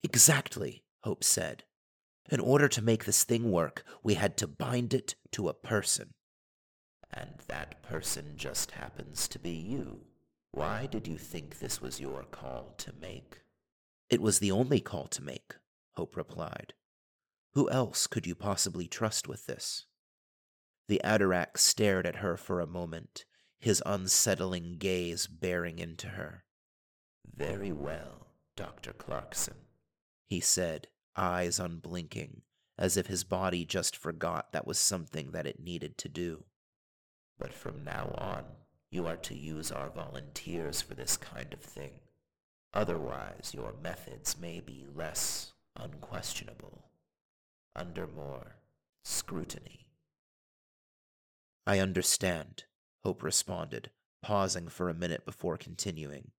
Exactly, 0.02 0.84
Hope 1.02 1.24
said. 1.24 1.64
In 2.30 2.40
order 2.40 2.68
to 2.68 2.82
make 2.82 3.04
this 3.04 3.24
thing 3.24 3.50
work, 3.50 3.84
we 4.02 4.14
had 4.14 4.36
to 4.38 4.46
bind 4.46 4.94
it 4.94 5.16
to 5.32 5.48
a 5.48 5.54
person. 5.54 6.14
And 7.12 7.30
that 7.48 7.82
person 7.82 8.34
just 8.36 8.72
happens 8.72 9.28
to 9.28 9.38
be 9.38 9.50
you. 9.50 10.02
Why 10.52 10.86
did 10.86 11.06
you 11.06 11.18
think 11.18 11.58
this 11.58 11.80
was 11.80 12.00
your 12.00 12.24
call 12.30 12.74
to 12.78 12.92
make? 13.00 13.40
It 14.08 14.22
was 14.22 14.38
the 14.38 14.52
only 14.52 14.80
call 14.80 15.08
to 15.08 15.22
make, 15.22 15.56
Hope 15.96 16.16
replied. 16.16 16.74
Who 17.54 17.70
else 17.70 18.06
could 18.06 18.26
you 18.26 18.34
possibly 18.34 18.86
trust 18.86 19.28
with 19.28 19.46
this? 19.46 19.86
The 20.88 21.00
Atarak 21.04 21.56
stared 21.56 22.06
at 22.06 22.16
her 22.16 22.36
for 22.36 22.60
a 22.60 22.66
moment, 22.66 23.24
his 23.64 23.82
unsettling 23.86 24.76
gaze 24.78 25.26
bearing 25.26 25.78
into 25.78 26.06
her. 26.08 26.44
Very 27.34 27.72
well, 27.72 28.26
Dr. 28.56 28.92
Clarkson, 28.92 29.54
he 30.26 30.38
said, 30.38 30.88
eyes 31.16 31.58
unblinking, 31.58 32.42
as 32.76 32.98
if 32.98 33.06
his 33.06 33.24
body 33.24 33.64
just 33.64 33.96
forgot 33.96 34.52
that 34.52 34.66
was 34.66 34.78
something 34.78 35.30
that 35.30 35.46
it 35.46 35.58
needed 35.58 35.96
to 35.96 36.10
do. 36.10 36.44
But 37.38 37.54
from 37.54 37.82
now 37.82 38.14
on, 38.18 38.44
you 38.90 39.06
are 39.06 39.16
to 39.16 39.34
use 39.34 39.72
our 39.72 39.88
volunteers 39.88 40.82
for 40.82 40.94
this 40.94 41.16
kind 41.16 41.54
of 41.54 41.60
thing. 41.60 41.92
Otherwise, 42.74 43.52
your 43.54 43.72
methods 43.82 44.36
may 44.38 44.60
be 44.60 44.84
less 44.94 45.54
unquestionable, 45.74 46.84
under 47.74 48.06
more 48.06 48.56
scrutiny. 49.04 49.86
I 51.66 51.78
understand, 51.78 52.64
Hope 53.04 53.22
responded, 53.22 53.90
pausing 54.22 54.68
for 54.68 54.88
a 54.88 54.94
minute 54.94 55.26
before 55.26 55.58
continuing. 55.58 56.30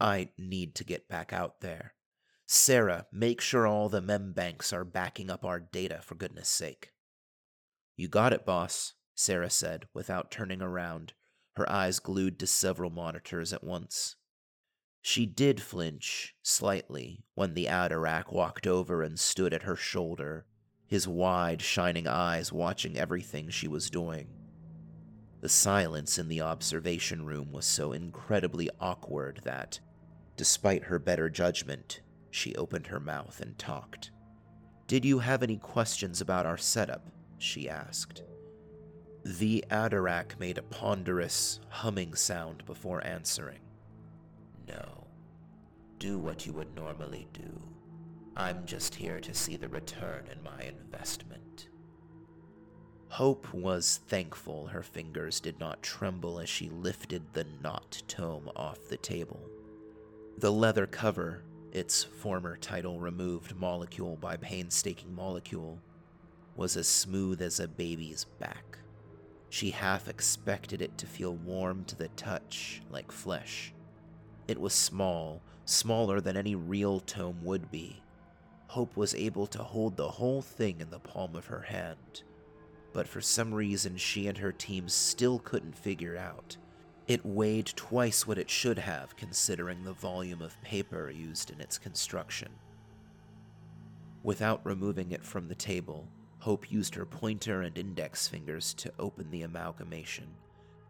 I 0.00 0.30
need 0.38 0.74
to 0.76 0.84
get 0.84 1.08
back 1.08 1.32
out 1.32 1.60
there. 1.60 1.94
Sarah, 2.46 3.06
make 3.12 3.40
sure 3.40 3.66
all 3.66 3.88
the 3.88 4.00
mem 4.00 4.32
banks 4.32 4.72
are 4.72 4.84
backing 4.84 5.30
up 5.30 5.44
our 5.44 5.60
data, 5.60 6.00
for 6.02 6.14
goodness 6.14 6.48
sake. 6.48 6.92
You 7.96 8.08
got 8.08 8.32
it, 8.32 8.46
boss, 8.46 8.94
Sarah 9.14 9.50
said, 9.50 9.86
without 9.92 10.30
turning 10.30 10.62
around, 10.62 11.14
her 11.56 11.70
eyes 11.70 11.98
glued 11.98 12.38
to 12.38 12.46
several 12.46 12.90
monitors 12.90 13.52
at 13.52 13.64
once. 13.64 14.16
She 15.02 15.26
did 15.26 15.62
flinch, 15.62 16.34
slightly, 16.42 17.24
when 17.34 17.54
the 17.54 17.66
Atarak 17.66 18.32
walked 18.32 18.66
over 18.66 19.02
and 19.02 19.18
stood 19.18 19.54
at 19.54 19.62
her 19.62 19.76
shoulder, 19.76 20.46
his 20.86 21.08
wide, 21.08 21.62
shining 21.62 22.06
eyes 22.06 22.52
watching 22.52 22.96
everything 22.98 23.48
she 23.48 23.68
was 23.68 23.90
doing. 23.90 24.35
The 25.40 25.48
silence 25.48 26.18
in 26.18 26.28
the 26.28 26.40
observation 26.40 27.26
room 27.26 27.52
was 27.52 27.66
so 27.66 27.92
incredibly 27.92 28.70
awkward 28.80 29.40
that, 29.44 29.80
despite 30.36 30.84
her 30.84 30.98
better 30.98 31.28
judgment, 31.28 32.00
she 32.30 32.54
opened 32.56 32.88
her 32.88 33.00
mouth 33.00 33.40
and 33.40 33.58
talked. 33.58 34.10
Did 34.86 35.04
you 35.04 35.18
have 35.18 35.42
any 35.42 35.56
questions 35.56 36.20
about 36.20 36.46
our 36.46 36.56
setup? 36.56 37.10
she 37.38 37.68
asked. 37.68 38.22
The 39.24 39.64
Atarak 39.70 40.38
made 40.38 40.56
a 40.56 40.62
ponderous, 40.62 41.60
humming 41.68 42.14
sound 42.14 42.64
before 42.64 43.04
answering. 43.04 43.58
No. 44.68 45.06
Do 45.98 46.18
what 46.18 46.46
you 46.46 46.52
would 46.52 46.74
normally 46.76 47.26
do. 47.32 47.62
I'm 48.36 48.64
just 48.66 48.94
here 48.94 49.18
to 49.20 49.34
see 49.34 49.56
the 49.56 49.68
return 49.68 50.28
in 50.30 50.42
my 50.42 50.62
investment. 50.62 51.68
Hope 53.08 53.52
was 53.54 54.00
thankful 54.08 54.66
her 54.66 54.82
fingers 54.82 55.40
did 55.40 55.58
not 55.58 55.82
tremble 55.82 56.38
as 56.38 56.48
she 56.48 56.68
lifted 56.68 57.22
the 57.32 57.46
knot 57.62 58.02
tome 58.08 58.50
off 58.56 58.88
the 58.88 58.96
table. 58.98 59.40
The 60.38 60.52
leather 60.52 60.86
cover 60.86 61.42
its 61.72 62.04
former 62.04 62.56
title 62.56 63.00
removed 63.00 63.54
molecule 63.54 64.16
by 64.16 64.36
painstaking 64.36 65.14
molecule, 65.14 65.78
was 66.56 66.76
as 66.76 66.88
smooth 66.88 67.42
as 67.42 67.60
a 67.60 67.68
baby's 67.68 68.24
back. 68.38 68.78
She 69.50 69.70
half 69.70 70.08
expected 70.08 70.80
it 70.80 70.96
to 70.98 71.06
feel 71.06 71.34
warm 71.34 71.84
to 71.84 71.96
the 71.96 72.08
touch, 72.08 72.82
like 72.90 73.12
flesh. 73.12 73.74
It 74.48 74.58
was 74.58 74.72
small, 74.72 75.42
smaller 75.66 76.20
than 76.20 76.36
any 76.36 76.54
real 76.54 77.00
tome 77.00 77.44
would 77.44 77.70
be. 77.70 78.02
Hope 78.68 78.96
was 78.96 79.14
able 79.14 79.46
to 79.48 79.62
hold 79.62 79.96
the 79.96 80.08
whole 80.08 80.42
thing 80.42 80.80
in 80.80 80.90
the 80.90 80.98
palm 80.98 81.36
of 81.36 81.46
her 81.46 81.60
hand, 81.60 82.22
but 82.92 83.08
for 83.08 83.20
some 83.20 83.52
reason 83.52 83.96
she 83.96 84.26
and 84.26 84.38
her 84.38 84.52
team 84.52 84.88
still 84.88 85.38
couldn't 85.38 85.76
figure 85.76 86.16
out 86.16 86.56
it 87.06 87.24
weighed 87.24 87.66
twice 87.76 88.26
what 88.26 88.38
it 88.38 88.50
should 88.50 88.78
have, 88.78 89.16
considering 89.16 89.84
the 89.84 89.92
volume 89.92 90.42
of 90.42 90.60
paper 90.62 91.08
used 91.08 91.50
in 91.50 91.60
its 91.60 91.78
construction. 91.78 92.48
Without 94.24 94.60
removing 94.64 95.12
it 95.12 95.24
from 95.24 95.46
the 95.46 95.54
table, 95.54 96.08
Hope 96.40 96.70
used 96.70 96.94
her 96.96 97.06
pointer 97.06 97.62
and 97.62 97.78
index 97.78 98.26
fingers 98.26 98.74
to 98.74 98.92
open 98.98 99.30
the 99.30 99.42
amalgamation, 99.42 100.26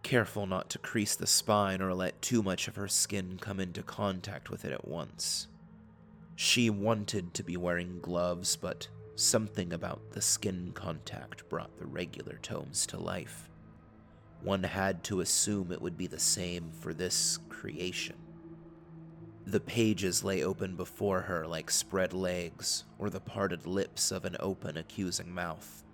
careful 0.02 0.46
not 0.46 0.70
to 0.70 0.78
crease 0.78 1.16
the 1.16 1.26
spine 1.26 1.82
or 1.82 1.92
let 1.92 2.20
too 2.22 2.42
much 2.42 2.66
of 2.66 2.76
her 2.76 2.88
skin 2.88 3.38
come 3.38 3.60
into 3.60 3.82
contact 3.82 4.50
with 4.50 4.64
it 4.64 4.72
at 4.72 4.88
once. 4.88 5.48
She 6.34 6.70
wanted 6.70 7.34
to 7.34 7.42
be 7.42 7.56
wearing 7.56 8.00
gloves, 8.00 8.56
but 8.56 8.88
something 9.16 9.72
about 9.72 10.10
the 10.10 10.22
skin 10.22 10.70
contact 10.74 11.48
brought 11.48 11.76
the 11.78 11.86
regular 11.86 12.38
tomes 12.42 12.86
to 12.86 12.98
life. 12.98 13.48
One 14.42 14.62
had 14.62 15.02
to 15.04 15.20
assume 15.20 15.72
it 15.72 15.80
would 15.80 15.96
be 15.96 16.06
the 16.06 16.18
same 16.18 16.70
for 16.80 16.94
this 16.94 17.38
creation. 17.48 18.16
The 19.46 19.60
pages 19.60 20.22
lay 20.22 20.44
open 20.44 20.76
before 20.76 21.20
her 21.22 21.46
like 21.46 21.70
spread 21.70 22.12
legs 22.12 22.84
or 22.98 23.10
the 23.10 23.20
parted 23.20 23.66
lips 23.66 24.10
of 24.10 24.24
an 24.24 24.36
open, 24.40 24.76
accusing 24.76 25.32
mouth. 25.32 25.84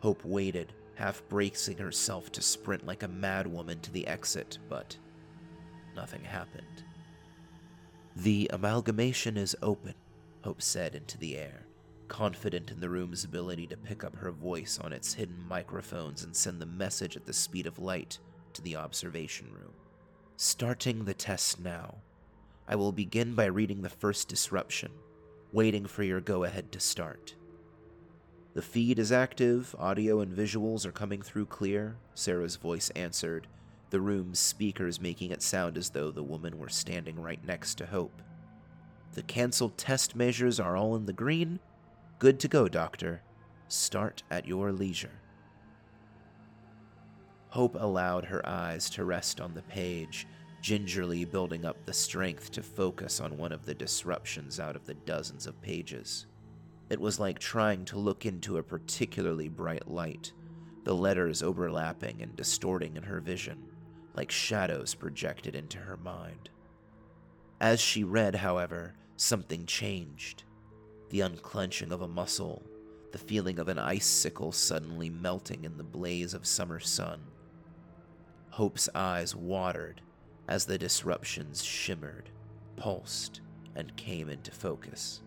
Hope 0.00 0.24
waited, 0.24 0.72
half 0.94 1.22
bracing 1.28 1.78
herself 1.78 2.32
to 2.32 2.42
sprint 2.42 2.86
like 2.86 3.02
a 3.02 3.08
madwoman 3.08 3.80
to 3.82 3.92
the 3.92 4.06
exit, 4.06 4.58
but 4.68 4.96
nothing 5.94 6.24
happened. 6.24 6.84
The 8.16 8.50
amalgamation 8.52 9.36
is 9.36 9.54
open, 9.62 9.94
Hope 10.42 10.62
said 10.62 10.94
into 10.94 11.18
the 11.18 11.36
air, 11.36 11.66
confident 12.08 12.70
in 12.70 12.80
the 12.80 12.88
room's 12.88 13.24
ability 13.24 13.66
to 13.68 13.76
pick 13.76 14.04
up 14.04 14.16
her 14.16 14.30
voice 14.30 14.78
on 14.82 14.92
its 14.92 15.14
hidden 15.14 15.44
microphones 15.48 16.24
and 16.24 16.34
send 16.34 16.60
the 16.60 16.66
message 16.66 17.16
at 17.16 17.26
the 17.26 17.32
speed 17.32 17.66
of 17.66 17.78
light 17.78 18.18
to 18.52 18.62
the 18.62 18.76
observation 18.76 19.48
room. 19.52 19.72
Starting 20.36 21.04
the 21.04 21.14
test 21.14 21.60
now. 21.60 21.96
I 22.68 22.76
will 22.76 22.92
begin 22.92 23.34
by 23.34 23.46
reading 23.46 23.82
the 23.82 23.88
first 23.88 24.28
disruption, 24.28 24.90
waiting 25.52 25.86
for 25.86 26.02
your 26.02 26.20
go 26.20 26.44
ahead 26.44 26.72
to 26.72 26.80
start. 26.80 27.34
The 28.54 28.62
feed 28.62 28.98
is 28.98 29.12
active, 29.12 29.76
audio 29.78 30.20
and 30.20 30.36
visuals 30.36 30.86
are 30.86 30.92
coming 30.92 31.22
through 31.22 31.46
clear, 31.46 31.96
Sarah's 32.14 32.56
voice 32.56 32.90
answered, 32.90 33.46
the 33.90 34.00
room's 34.00 34.40
speakers 34.40 35.00
making 35.00 35.30
it 35.30 35.42
sound 35.42 35.78
as 35.78 35.90
though 35.90 36.10
the 36.10 36.22
woman 36.22 36.58
were 36.58 36.68
standing 36.68 37.20
right 37.20 37.44
next 37.46 37.76
to 37.76 37.86
Hope. 37.86 38.22
The 39.14 39.22
cancelled 39.22 39.78
test 39.78 40.16
measures 40.16 40.58
are 40.58 40.76
all 40.76 40.96
in 40.96 41.06
the 41.06 41.12
green, 41.12 41.60
Good 42.18 42.40
to 42.40 42.48
go, 42.48 42.66
Doctor. 42.66 43.20
Start 43.68 44.22
at 44.30 44.48
your 44.48 44.72
leisure. 44.72 45.20
Hope 47.50 47.76
allowed 47.78 48.24
her 48.24 48.46
eyes 48.48 48.88
to 48.90 49.04
rest 49.04 49.38
on 49.38 49.52
the 49.52 49.62
page, 49.62 50.26
gingerly 50.62 51.26
building 51.26 51.66
up 51.66 51.76
the 51.84 51.92
strength 51.92 52.50
to 52.52 52.62
focus 52.62 53.20
on 53.20 53.36
one 53.36 53.52
of 53.52 53.66
the 53.66 53.74
disruptions 53.74 54.58
out 54.58 54.76
of 54.76 54.86
the 54.86 54.94
dozens 54.94 55.46
of 55.46 55.60
pages. 55.60 56.24
It 56.88 56.98
was 56.98 57.20
like 57.20 57.38
trying 57.38 57.84
to 57.86 57.98
look 57.98 58.24
into 58.24 58.56
a 58.56 58.62
particularly 58.62 59.50
bright 59.50 59.86
light, 59.86 60.32
the 60.84 60.94
letters 60.94 61.42
overlapping 61.42 62.22
and 62.22 62.34
distorting 62.34 62.96
in 62.96 63.02
her 63.02 63.20
vision, 63.20 63.62
like 64.14 64.30
shadows 64.30 64.94
projected 64.94 65.54
into 65.54 65.76
her 65.76 65.98
mind. 65.98 66.48
As 67.60 67.78
she 67.78 68.04
read, 68.04 68.36
however, 68.36 68.94
something 69.16 69.66
changed 69.66 70.44
the 71.10 71.20
unclenching 71.20 71.92
of 71.92 72.02
a 72.02 72.08
muscle, 72.08 72.62
the 73.12 73.18
feeling 73.18 73.58
of 73.58 73.68
an 73.68 73.78
icicle 73.78 74.52
suddenly 74.52 75.10
melting 75.10 75.64
in 75.64 75.76
the 75.76 75.84
blaze 75.84 76.34
of 76.34 76.46
summer 76.46 76.80
sun. 76.80 77.20
Hope's 78.50 78.88
eyes 78.94 79.34
watered 79.34 80.00
as 80.48 80.64
the 80.64 80.78
disruptions 80.78 81.62
shimmered, 81.62 82.30
pulsed, 82.76 83.40
and 83.74 83.96
came 83.96 84.28
into 84.28 84.50
focus. 84.50 85.20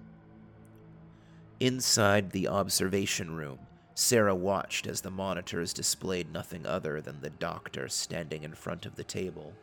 Inside 1.60 2.32
the 2.32 2.48
observation 2.48 3.36
room, 3.36 3.60
Sarah 3.96 4.36
watched 4.36 4.88
as 4.88 5.02
the 5.02 5.12
monitors 5.12 5.74
displayed 5.74 6.32
nothing 6.32 6.66
other 6.66 7.02
than 7.02 7.20
the 7.20 7.30
doctor 7.32 7.90
standing 7.90 8.44
in 8.44 8.54
front 8.54 8.86
of 8.86 8.96
the 8.96 9.04
table, 9.04 9.54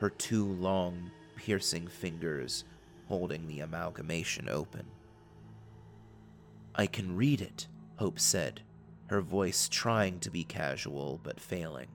her 0.00 0.08
two 0.08 0.46
long, 0.46 1.10
piercing 1.36 1.86
fingers 1.86 2.64
holding 3.08 3.46
the 3.46 3.60
amalgamation 3.60 4.48
open. 4.48 4.86
I 6.74 6.86
can 6.86 7.16
read 7.16 7.40
it, 7.40 7.66
Hope 7.96 8.20
said, 8.20 8.62
her 9.06 9.20
voice 9.20 9.68
trying 9.68 10.20
to 10.20 10.30
be 10.30 10.44
casual 10.44 11.20
but 11.22 11.40
failing. 11.40 11.88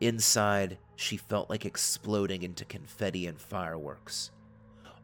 Inside, 0.00 0.78
she 0.96 1.16
felt 1.16 1.50
like 1.50 1.64
exploding 1.64 2.42
into 2.42 2.64
confetti 2.64 3.26
and 3.26 3.40
fireworks. 3.40 4.30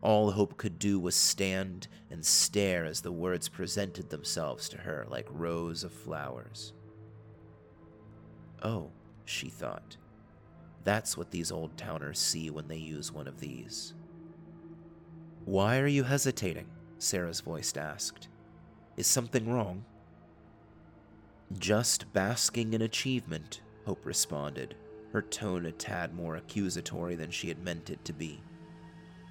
All 0.02 0.30
Hope 0.30 0.56
could 0.56 0.78
do 0.78 1.00
was 1.00 1.14
stand 1.14 1.88
and 2.10 2.24
stare 2.24 2.84
as 2.84 3.00
the 3.00 3.10
words 3.12 3.48
presented 3.48 4.10
themselves 4.10 4.68
to 4.68 4.76
her 4.76 5.06
like 5.08 5.26
rows 5.30 5.82
of 5.82 5.92
flowers. 5.92 6.74
Oh, 8.62 8.90
she 9.24 9.48
thought. 9.48 9.96
That's 10.84 11.16
what 11.16 11.30
these 11.30 11.50
old 11.50 11.76
towners 11.78 12.18
see 12.18 12.50
when 12.50 12.68
they 12.68 12.76
use 12.76 13.10
one 13.10 13.26
of 13.26 13.40
these. 13.40 13.94
Why 15.46 15.78
are 15.78 15.86
you 15.86 16.04
hesitating? 16.04 16.66
Sarah's 16.98 17.40
voice 17.40 17.74
asked. 17.76 18.28
Is 18.96 19.06
something 19.06 19.52
wrong? 19.52 19.84
Just 21.58 22.12
basking 22.12 22.74
in 22.74 22.82
achievement, 22.82 23.60
Hope 23.86 24.06
responded, 24.06 24.76
her 25.12 25.22
tone 25.22 25.66
a 25.66 25.72
tad 25.72 26.14
more 26.14 26.36
accusatory 26.36 27.16
than 27.16 27.30
she 27.30 27.48
had 27.48 27.62
meant 27.62 27.90
it 27.90 28.04
to 28.04 28.12
be. 28.12 28.40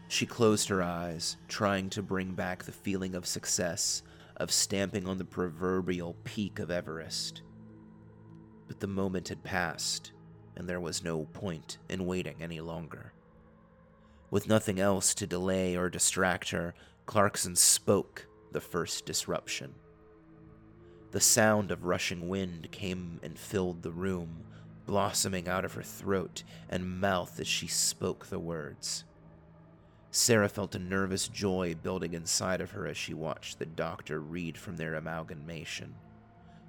She 0.07 0.25
closed 0.25 0.69
her 0.69 0.83
eyes, 0.83 1.37
trying 1.47 1.89
to 1.91 2.03
bring 2.03 2.33
back 2.33 2.63
the 2.63 2.71
feeling 2.71 3.15
of 3.15 3.25
success, 3.25 4.03
of 4.37 4.51
stamping 4.51 5.07
on 5.07 5.17
the 5.17 5.25
proverbial 5.25 6.15
peak 6.23 6.59
of 6.59 6.69
Everest. 6.69 7.41
But 8.67 8.79
the 8.79 8.87
moment 8.87 9.29
had 9.29 9.43
passed, 9.43 10.11
and 10.55 10.67
there 10.67 10.79
was 10.79 11.03
no 11.03 11.25
point 11.25 11.77
in 11.89 12.05
waiting 12.05 12.35
any 12.41 12.61
longer. 12.61 13.13
With 14.29 14.47
nothing 14.47 14.79
else 14.79 15.13
to 15.15 15.27
delay 15.27 15.75
or 15.75 15.89
distract 15.89 16.51
her, 16.51 16.73
Clarkson 17.05 17.55
spoke 17.55 18.27
the 18.53 18.61
first 18.61 19.05
disruption. 19.05 19.73
The 21.11 21.19
sound 21.19 21.71
of 21.71 21.85
rushing 21.85 22.29
wind 22.29 22.71
came 22.71 23.19
and 23.21 23.37
filled 23.37 23.83
the 23.83 23.91
room, 23.91 24.43
blossoming 24.85 25.47
out 25.47 25.65
of 25.65 25.73
her 25.73 25.83
throat 25.83 26.43
and 26.69 26.99
mouth 26.99 27.39
as 27.39 27.47
she 27.47 27.67
spoke 27.67 28.25
the 28.25 28.39
words. 28.39 29.03
Sarah 30.11 30.49
felt 30.49 30.75
a 30.75 30.79
nervous 30.79 31.27
joy 31.27 31.75
building 31.81 32.13
inside 32.13 32.61
of 32.61 32.71
her 32.71 32.87
as 32.87 32.97
she 32.97 33.13
watched 33.13 33.59
the 33.59 33.65
doctor 33.65 34.19
read 34.19 34.57
from 34.57 34.77
their 34.77 34.95
amalgamation. 34.95 35.95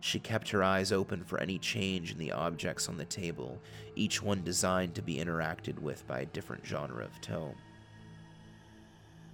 She 0.00 0.18
kept 0.18 0.50
her 0.50 0.62
eyes 0.62 0.92
open 0.92 1.24
for 1.24 1.40
any 1.40 1.58
change 1.58 2.12
in 2.12 2.18
the 2.18 2.32
objects 2.32 2.88
on 2.88 2.98
the 2.98 3.04
table, 3.06 3.58
each 3.96 4.22
one 4.22 4.42
designed 4.44 4.94
to 4.94 5.02
be 5.02 5.16
interacted 5.16 5.78
with 5.78 6.06
by 6.06 6.20
a 6.20 6.26
different 6.26 6.64
genre 6.64 7.04
of 7.04 7.20
tome. 7.22 7.56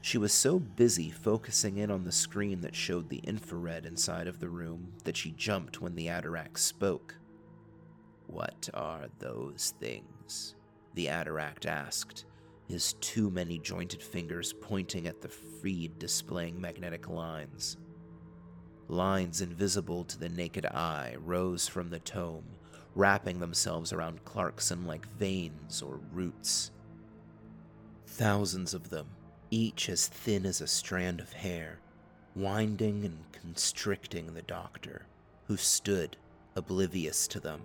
She 0.03 0.19
was 0.19 0.33
so 0.33 0.59
busy 0.59 1.11
focusing 1.11 1.77
in 1.77 1.91
on 1.91 2.05
the 2.05 2.13
screen 2.13 2.63
that 2.63 2.75
showed 2.75 3.09
the 3.09 3.19
infrared 3.19 3.85
inside 3.85 4.27
of 4.27 4.41
the 4.41 4.49
room 4.49 4.95
that 5.05 5.17
she 5.17 5.33
jumped 5.33 5.81
when 5.81 5.95
the 5.95 6.07
Atarax 6.07 6.59
spoke. 6.59 7.17
What 8.27 8.71
are 8.73 9.09
those 9.19 9.75
things? 9.79 10.55
The 10.95 11.07
Atarak 11.07 11.67
asked, 11.67 12.25
his 12.67 12.95
too 12.95 13.31
many 13.31 13.59
jointed 13.59 14.03
fingers 14.03 14.53
pointing 14.53 15.07
at 15.07 15.21
the 15.21 15.29
freed 15.29 15.99
displaying 15.99 16.61
magnetic 16.61 17.09
lines. 17.09 17.77
Lines 18.89 19.41
invisible 19.41 20.05
to 20.05 20.19
the 20.19 20.29
naked 20.29 20.67
eye 20.67 21.17
rose 21.19 21.69
from 21.69 21.91
the 21.91 21.99
tome, 22.01 22.45
wrapping 22.95 23.41
themselves 23.41 23.93
around 23.93 24.25
Clarkson 24.25 24.87
like 24.87 25.07
veins 25.19 25.83
or 25.83 26.01
roots. 26.13 26.71
Thousands 28.07 28.73
of 28.73 28.91
them, 28.91 29.07
each 29.51 29.89
as 29.89 30.07
thin 30.07 30.47
as 30.47 30.61
a 30.61 30.67
strand 30.67 31.21
of 31.21 31.33
hair, 31.33 31.79
winding 32.35 33.05
and 33.05 33.19
constricting 33.33 34.35
the 34.35 34.43
doctor, 34.43 35.07
who 35.47 35.57
stood 35.57 36.17
oblivious 36.55 37.27
to 37.29 37.41
them. 37.41 37.63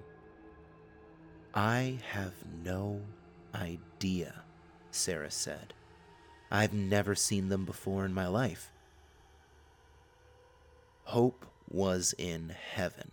I 1.54 2.00
have 2.12 2.34
no 2.63 3.02
idea, 3.54 4.34
Sarah 4.91 5.32
said. 5.32 5.74
I've 6.52 6.74
never 6.74 7.15
seen 7.15 7.50
them 7.50 7.65
before 7.65 8.06
in 8.06 8.13
my 8.13 8.28
life. 8.28 8.71
Hope 11.04 11.45
was 11.69 12.13
in 12.17 12.50
heaven. 12.50 13.12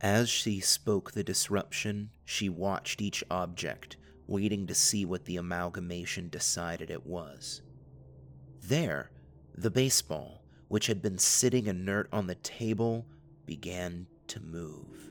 As 0.00 0.28
she 0.28 0.60
spoke 0.60 1.10
the 1.10 1.24
disruption, 1.24 2.10
she 2.24 2.48
watched 2.48 3.02
each 3.02 3.24
object 3.30 3.96
waiting 4.28 4.66
to 4.66 4.74
see 4.74 5.04
what 5.04 5.24
the 5.24 5.38
amalgamation 5.38 6.28
decided 6.28 6.90
it 6.90 7.04
was. 7.04 7.62
There, 8.62 9.10
the 9.56 9.70
baseball, 9.70 10.44
which 10.68 10.86
had 10.86 11.02
been 11.02 11.18
sitting 11.18 11.66
inert 11.66 12.08
on 12.12 12.26
the 12.26 12.34
table, 12.36 13.06
began 13.46 14.06
to 14.28 14.40
move. 14.40 15.10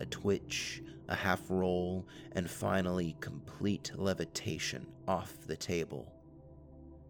A 0.00 0.06
twitch, 0.06 0.82
a 1.08 1.14
half 1.14 1.42
roll, 1.48 2.06
and 2.32 2.48
finally 2.48 3.16
complete 3.20 3.90
levitation 3.96 4.86
off 5.08 5.36
the 5.46 5.56
table. 5.56 6.12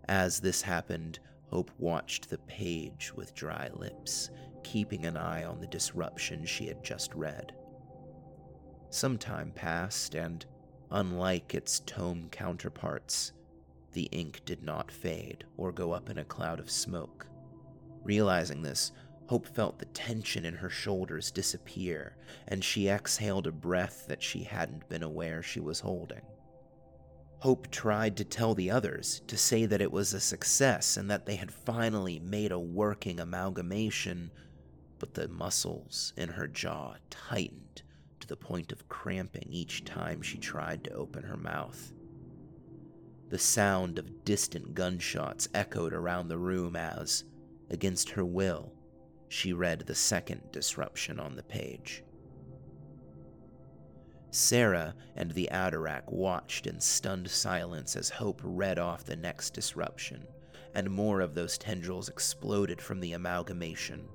As 0.08 0.40
this 0.40 0.62
happened, 0.62 1.18
Hope 1.50 1.70
watched 1.78 2.28
the 2.28 2.38
page 2.38 3.12
with 3.14 3.34
dry 3.34 3.70
lips, 3.74 4.30
keeping 4.64 5.06
an 5.06 5.16
eye 5.16 5.44
on 5.44 5.60
the 5.60 5.66
disruption 5.66 6.44
she 6.44 6.66
had 6.66 6.82
just 6.82 7.14
read. 7.14 7.52
Some 8.90 9.18
time 9.18 9.52
passed, 9.54 10.14
and 10.14 10.44
unlike 10.90 11.54
its 11.54 11.80
tome 11.80 12.28
counterparts, 12.30 13.32
the 13.92 14.08
ink 14.12 14.42
did 14.44 14.62
not 14.62 14.90
fade 14.90 15.44
or 15.56 15.72
go 15.72 15.92
up 15.92 16.08
in 16.10 16.18
a 16.18 16.24
cloud 16.24 16.60
of 16.60 16.70
smoke. 16.70 17.26
Realizing 18.04 18.62
this, 18.62 18.92
Hope 19.26 19.46
felt 19.46 19.78
the 19.78 19.84
tension 19.86 20.46
in 20.46 20.54
her 20.54 20.70
shoulders 20.70 21.30
disappear, 21.30 22.16
and 22.46 22.64
she 22.64 22.88
exhaled 22.88 23.46
a 23.46 23.52
breath 23.52 24.06
that 24.08 24.22
she 24.22 24.42
hadn't 24.42 24.88
been 24.88 25.02
aware 25.02 25.42
she 25.42 25.60
was 25.60 25.80
holding. 25.80 26.22
Hope 27.40 27.70
tried 27.70 28.16
to 28.16 28.24
tell 28.24 28.54
the 28.54 28.70
others, 28.70 29.20
to 29.26 29.36
say 29.36 29.66
that 29.66 29.82
it 29.82 29.92
was 29.92 30.14
a 30.14 30.20
success 30.20 30.96
and 30.96 31.10
that 31.10 31.26
they 31.26 31.36
had 31.36 31.52
finally 31.52 32.18
made 32.18 32.52
a 32.52 32.58
working 32.58 33.20
amalgamation, 33.20 34.30
but 34.98 35.12
the 35.12 35.28
muscles 35.28 36.14
in 36.16 36.30
her 36.30 36.48
jaw 36.48 36.94
tightened 37.10 37.82
to 38.20 38.26
the 38.26 38.36
point 38.36 38.72
of 38.72 38.88
cramping 38.88 39.46
each 39.48 39.84
time 39.84 40.22
she 40.22 40.38
tried 40.38 40.84
to 40.84 40.92
open 40.92 41.22
her 41.22 41.36
mouth. 41.36 41.92
The 43.28 43.38
sound 43.38 43.98
of 43.98 44.24
distant 44.24 44.74
gunshots 44.74 45.48
echoed 45.52 45.92
around 45.92 46.28
the 46.28 46.38
room 46.38 46.76
as, 46.76 47.24
against 47.70 48.10
her 48.10 48.24
will, 48.24 48.72
she 49.28 49.52
read 49.52 49.80
the 49.80 49.94
second 49.94 50.40
disruption 50.50 51.20
on 51.20 51.36
the 51.36 51.42
page. 51.42 52.02
Sarah 54.30 54.94
and 55.16 55.32
the 55.32 55.48
Atarak 55.52 56.10
watched 56.10 56.66
in 56.66 56.80
stunned 56.80 57.30
silence 57.30 57.96
as 57.96 58.10
Hope 58.10 58.40
read 58.44 58.78
off 58.78 59.04
the 59.04 59.16
next 59.16 59.54
disruption, 59.54 60.26
and 60.74 60.90
more 60.90 61.20
of 61.20 61.34
those 61.34 61.58
tendrils 61.58 62.08
exploded 62.08 62.80
from 62.80 63.00
the 63.00 63.12
amalgamation. 63.12 64.06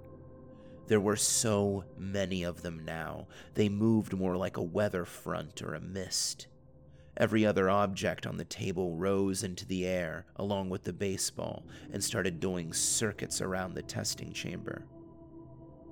There 0.87 0.99
were 0.99 1.15
so 1.15 1.85
many 1.97 2.43
of 2.43 2.61
them 2.61 2.83
now, 2.85 3.27
they 3.53 3.69
moved 3.69 4.13
more 4.13 4.35
like 4.35 4.57
a 4.57 4.61
weather 4.61 5.05
front 5.05 5.61
or 5.61 5.73
a 5.73 5.81
mist. 5.81 6.47
Every 7.15 7.45
other 7.45 7.69
object 7.69 8.25
on 8.25 8.37
the 8.37 8.45
table 8.45 8.95
rose 8.95 9.43
into 9.43 9.65
the 9.65 9.85
air 9.85 10.25
along 10.35 10.69
with 10.69 10.83
the 10.83 10.93
baseball 10.93 11.63
and 11.91 12.03
started 12.03 12.39
doing 12.39 12.73
circuits 12.73 13.39
around 13.39 13.75
the 13.75 13.83
testing 13.83 14.33
chamber. 14.33 14.85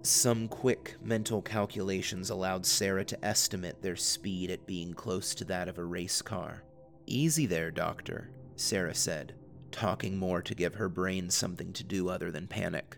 Some 0.04 0.47
quick 0.47 0.95
mental 1.04 1.43
calculations 1.43 2.32
allowed 2.32 2.65
Sarah 2.65 3.06
to 3.06 3.23
estimate 3.25 3.84
their 3.84 3.95
speed 3.95 4.49
at 4.49 4.65
being 4.65 4.95
close 4.95 5.36
to 5.36 5.45
that 5.45 5.67
of 5.67 5.77
a 5.77 5.86
race 5.86 6.23
car. 6.23 6.63
Easy 7.06 7.45
there, 7.45 7.69
Doctor, 7.69 8.32
Sarah 8.56 8.95
said, 8.95 9.36
talking 9.69 10.17
more 10.17 10.41
to 10.41 10.56
give 10.56 10.73
her 10.75 10.89
brain 10.89 11.30
something 11.30 11.71
to 11.73 11.84
do 11.84 12.10
other 12.10 12.32
than 12.32 12.47
panic. 12.47 12.97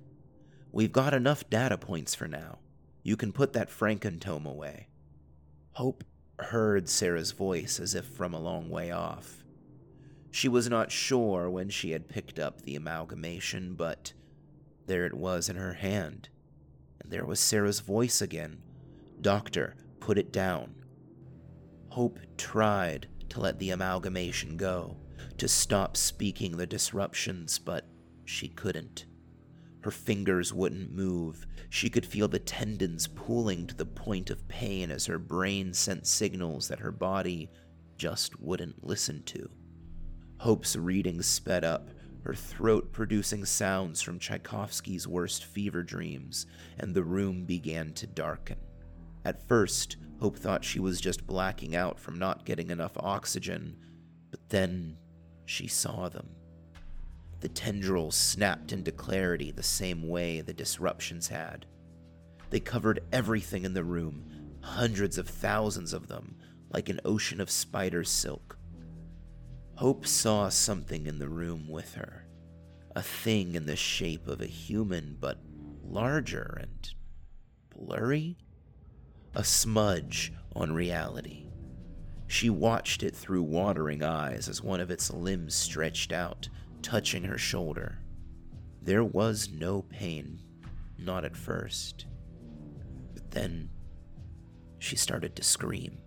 We've 0.73 0.91
got 0.91 1.13
enough 1.13 1.49
data 1.49 1.77
points 1.77 2.15
for 2.15 2.27
now. 2.27 2.57
You 3.03 3.15
can 3.15 3.31
put 3.31 3.53
that 3.53 3.69
Frankentome 3.69 4.45
away. 4.45 4.88
Hope 5.73 6.03
heard 6.39 6.89
Sarah's 6.89 7.31
voice 7.31 7.79
as 7.79 7.95
if 7.95 8.05
from 8.05 8.33
a 8.33 8.41
long 8.41 8.69
way 8.69 8.91
off. 8.91 9.43
She 10.31 10.49
was 10.49 10.67
not 10.67 10.91
sure 10.91 11.47
when 11.47 11.69
she 11.69 11.91
had 11.91 12.09
picked 12.09 12.39
up 12.39 12.62
the 12.62 12.75
amalgamation, 12.75 13.75
but 13.75 14.13
there 14.88 15.05
it 15.05 15.13
was 15.13 15.47
in 15.47 15.55
her 15.55 15.73
hand 15.73 16.29
and 16.99 17.12
there 17.12 17.25
was 17.25 17.39
Sarah's 17.39 17.81
voice 17.81 18.21
again. 18.21 18.62
Doctor, 19.21 19.75
put 19.99 20.17
it 20.17 20.33
down. 20.33 20.73
Hope 21.89 22.17
tried 22.38 23.07
to 23.29 23.39
let 23.39 23.59
the 23.59 23.69
amalgamation 23.69 24.57
go, 24.57 24.97
to 25.38 25.47
stop 25.47 25.95
speaking 25.97 26.57
the 26.57 26.65
disruptions, 26.65 27.59
but 27.59 27.86
she 28.25 28.47
couldn't. 28.47 29.05
Her 29.83 29.91
fingers 29.91 30.53
wouldn't 30.53 30.93
move. 30.93 31.45
She 31.69 31.89
could 31.89 32.05
feel 32.05 32.29
the 32.29 32.39
tendons 32.39 33.07
pulling 33.07 33.67
to 33.67 33.75
the 33.75 33.85
point 33.85 34.29
of 34.29 34.47
pain 34.47 34.89
as 34.89 35.05
her 35.07 35.19
brain 35.19 35.73
sent 35.73 36.07
signals 36.07 36.69
that 36.69 36.79
her 36.79 36.91
body 36.91 37.49
just 37.97 38.39
wouldn't 38.39 38.85
listen 38.85 39.23
to. 39.23 39.49
Hope's 40.37 40.77
reading 40.77 41.21
sped 41.21 41.65
up, 41.65 41.89
her 42.23 42.33
throat 42.33 42.93
producing 42.93 43.43
sounds 43.43 44.01
from 44.01 44.19
Tchaikovsky's 44.19 45.05
worst 45.05 45.43
fever 45.43 45.83
dreams, 45.83 46.45
and 46.79 46.93
the 46.93 47.03
room 47.03 47.43
began 47.43 47.91
to 47.95 48.07
darken. 48.07 48.59
At 49.25 49.45
first, 49.49 49.97
Hope 50.21 50.37
thought 50.37 50.63
she 50.63 50.79
was 50.79 51.01
just 51.01 51.27
blacking 51.27 51.75
out 51.75 51.99
from 51.99 52.17
not 52.17 52.45
getting 52.45 52.71
enough 52.71 52.93
oxygen, 52.95 53.75
but 54.31 54.47
then 54.47 54.97
she 55.45 55.67
saw 55.67 56.07
them. 56.07 56.29
The 57.43 57.49
tendrils 57.49 58.15
snapped 58.15 58.71
into 58.71 58.93
clarity 58.93 59.51
the 59.51 59.63
same 59.63 60.08
way 60.08 60.39
the 60.39 60.53
disruptions 60.53 61.27
had. 61.27 61.65
They 62.51 62.62
covered 62.62 63.03
everything 63.12 63.65
in 63.65 63.73
the 63.73 63.84
room, 63.84 64.56
hundreds 64.62 65.17
of 65.17 65.27
thousands 65.27 65.91
of 65.91 66.08
them, 66.08 66.38
like 66.69 66.88
an 66.88 67.01
ocean 67.03 67.41
of 67.41 67.51
spider 67.51 68.06
silk. 68.06 68.58
Hope 69.75 70.08
saw 70.08 70.47
something 70.47 71.06
in 71.06 71.19
the 71.19 71.27
room 71.27 71.67
with 71.67 71.95
her. 71.95 72.27
A 72.95 73.01
thing 73.01 73.56
in 73.56 73.65
the 73.65 73.75
shape 73.75 74.25
of 74.29 74.39
a 74.39 74.45
human, 74.45 75.17
but 75.19 75.39
larger 75.84 76.58
and 76.62 76.93
blurry? 77.75 78.38
A 79.36 79.43
smudge 79.43 80.32
on 80.56 80.71
reality. 80.71 81.49
She 82.25 82.49
watched 82.49 83.03
it 83.03 83.13
through 83.13 83.43
watering 83.43 84.01
eyes 84.01 84.47
as 84.47 84.63
one 84.63 84.79
of 84.79 84.89
its 84.89 85.12
limbs 85.12 85.53
stretched 85.53 86.13
out, 86.13 86.47
touching 86.83 87.23
her 87.23 87.37
shoulder. 87.37 87.97
There 88.81 89.03
was 89.03 89.49
no 89.49 89.81
pain, 89.83 90.41
not 90.99 91.25
at 91.25 91.35
first. 91.35 92.05
But 93.13 93.31
then 93.31 93.69
she 94.77 94.95
started 94.95 95.35
to 95.37 95.43
scream. 95.43 95.97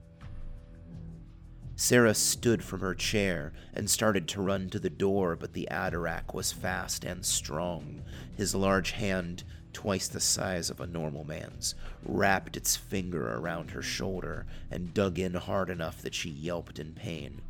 Sarah 1.79 2.15
stood 2.15 2.63
from 2.65 2.81
her 2.81 2.95
chair 2.95 3.53
and 3.75 3.89
started 3.91 4.29
to 4.29 4.41
run 4.41 4.71
to 4.71 4.79
the 4.79 4.89
door, 4.89 5.37
but 5.37 5.53
the 5.53 5.69
Atarak 5.71 6.33
was 6.33 6.53
fast 6.53 7.05
and 7.05 7.25
strong. 7.25 8.03
His 8.35 8.55
large 8.55 8.93
hand, 8.93 9.45
twice 9.75 10.09
the 10.09 10.21
size 10.21 10.71
of 10.71 10.81
a 10.81 10.87
normal 10.87 11.25
man's, 11.25 11.75
wrapped 12.03 12.57
its 12.57 12.77
finger 12.77 13.35
around 13.35 13.71
her 13.71 13.83
shoulder 13.83 14.47
and 14.71 14.95
dug 14.95 15.19
in 15.19 15.35
hard 15.35 15.69
enough 15.69 16.01
that 16.01 16.15
she 16.15 16.31
yelped 16.31 16.79
in 16.79 16.95
pain. 16.95 17.43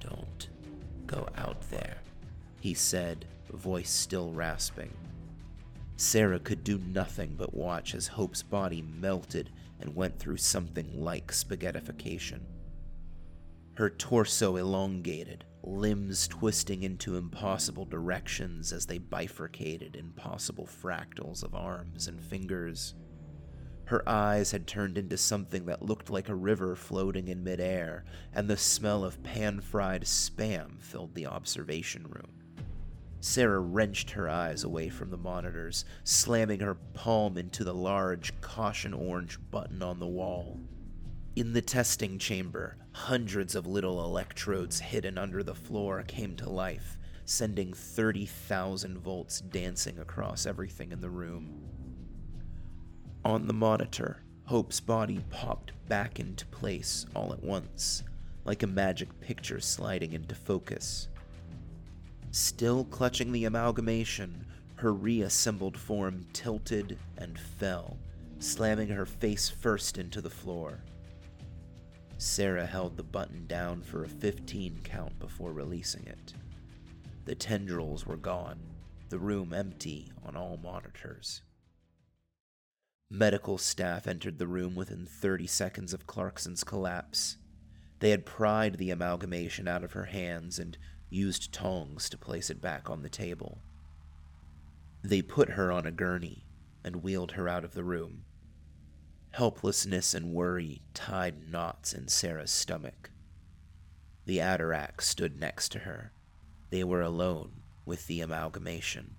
Don't 0.00 0.48
go 1.06 1.28
out 1.36 1.60
there, 1.70 1.98
he 2.60 2.74
said, 2.74 3.26
voice 3.52 3.90
still 3.90 4.32
rasping. 4.32 4.92
Sarah 5.96 6.38
could 6.38 6.64
do 6.64 6.78
nothing 6.78 7.34
but 7.36 7.54
watch 7.54 7.94
as 7.94 8.06
Hope's 8.06 8.42
body 8.42 8.82
melted 8.82 9.50
and 9.80 9.96
went 9.96 10.18
through 10.18 10.36
something 10.38 10.88
like 10.94 11.32
spaghettification 11.32 12.40
her 13.80 13.88
torso 13.88 14.56
elongated, 14.56 15.42
limbs 15.62 16.28
twisting 16.28 16.82
into 16.82 17.16
impossible 17.16 17.86
directions 17.86 18.74
as 18.74 18.84
they 18.84 18.98
bifurcated 18.98 19.96
in 19.96 20.10
possible 20.12 20.66
fractals 20.66 21.42
of 21.42 21.54
arms 21.54 22.06
and 22.06 22.20
fingers. 22.20 22.94
Her 23.86 24.06
eyes 24.06 24.50
had 24.50 24.66
turned 24.66 24.98
into 24.98 25.16
something 25.16 25.64
that 25.64 25.82
looked 25.82 26.10
like 26.10 26.28
a 26.28 26.34
river 26.34 26.76
floating 26.76 27.28
in 27.28 27.42
midair, 27.42 28.04
and 28.34 28.48
the 28.48 28.56
smell 28.58 29.02
of 29.02 29.22
pan 29.22 29.62
fried 29.62 30.02
spam 30.02 30.78
filled 30.82 31.14
the 31.14 31.26
observation 31.26 32.06
room. 32.06 32.39
Sarah 33.20 33.60
wrenched 33.60 34.10
her 34.10 34.28
eyes 34.28 34.64
away 34.64 34.88
from 34.88 35.10
the 35.10 35.16
monitors, 35.16 35.84
slamming 36.04 36.60
her 36.60 36.74
palm 36.74 37.36
into 37.36 37.64
the 37.64 37.74
large 37.74 38.38
caution 38.40 38.94
orange 38.94 39.38
button 39.50 39.82
on 39.82 39.98
the 39.98 40.06
wall. 40.06 40.58
In 41.36 41.52
the 41.52 41.62
testing 41.62 42.18
chamber, 42.18 42.76
hundreds 42.92 43.54
of 43.54 43.66
little 43.66 44.02
electrodes 44.02 44.80
hidden 44.80 45.18
under 45.18 45.42
the 45.42 45.54
floor 45.54 46.02
came 46.02 46.34
to 46.36 46.48
life, 46.48 46.96
sending 47.26 47.74
30,000 47.74 48.98
volts 48.98 49.40
dancing 49.40 49.98
across 49.98 50.46
everything 50.46 50.90
in 50.90 51.00
the 51.00 51.10
room. 51.10 51.62
On 53.24 53.46
the 53.46 53.52
monitor, 53.52 54.22
Hope's 54.44 54.80
body 54.80 55.22
popped 55.28 55.72
back 55.88 56.18
into 56.18 56.46
place 56.46 57.04
all 57.14 57.34
at 57.34 57.42
once, 57.42 58.02
like 58.44 58.62
a 58.62 58.66
magic 58.66 59.20
picture 59.20 59.60
sliding 59.60 60.14
into 60.14 60.34
focus. 60.34 61.09
Still 62.32 62.84
clutching 62.84 63.32
the 63.32 63.44
amalgamation, 63.44 64.46
her 64.76 64.92
reassembled 64.92 65.76
form 65.76 66.26
tilted 66.32 66.96
and 67.18 67.38
fell, 67.38 67.98
slamming 68.38 68.88
her 68.88 69.04
face 69.04 69.48
first 69.48 69.98
into 69.98 70.20
the 70.20 70.30
floor. 70.30 70.80
Sarah 72.18 72.66
held 72.66 72.96
the 72.96 73.02
button 73.02 73.46
down 73.46 73.82
for 73.82 74.04
a 74.04 74.08
15 74.08 74.80
count 74.84 75.18
before 75.18 75.52
releasing 75.52 76.06
it. 76.06 76.34
The 77.24 77.34
tendrils 77.34 78.06
were 78.06 78.16
gone, 78.16 78.60
the 79.08 79.18
room 79.18 79.52
empty 79.52 80.12
on 80.24 80.36
all 80.36 80.58
monitors. 80.62 81.42
Medical 83.10 83.58
staff 83.58 84.06
entered 84.06 84.38
the 84.38 84.46
room 84.46 84.76
within 84.76 85.04
30 85.04 85.48
seconds 85.48 85.92
of 85.92 86.06
Clarkson's 86.06 86.62
collapse. 86.62 87.38
They 87.98 88.10
had 88.10 88.24
pried 88.24 88.76
the 88.76 88.92
amalgamation 88.92 89.66
out 89.66 89.82
of 89.82 89.92
her 89.92 90.04
hands 90.04 90.60
and 90.60 90.78
used 91.10 91.52
tongs 91.52 92.08
to 92.08 92.16
place 92.16 92.48
it 92.48 92.60
back 92.60 92.88
on 92.88 93.02
the 93.02 93.08
table. 93.08 93.58
They 95.02 95.22
put 95.22 95.50
her 95.50 95.70
on 95.72 95.86
a 95.86 95.90
gurney 95.90 96.44
and 96.84 97.02
wheeled 97.02 97.32
her 97.32 97.48
out 97.48 97.64
of 97.64 97.74
the 97.74 97.84
room. 97.84 98.24
Helplessness 99.32 100.14
and 100.14 100.32
worry 100.32 100.82
tied 100.94 101.50
knots 101.50 101.92
in 101.92 102.08
Sarah's 102.08 102.50
stomach. 102.50 103.10
The 104.26 104.38
Atarak 104.38 105.00
stood 105.00 105.40
next 105.40 105.70
to 105.72 105.80
her. 105.80 106.12
They 106.70 106.84
were 106.84 107.02
alone 107.02 107.62
with 107.84 108.06
the 108.06 108.20
amalgamation. 108.20 109.16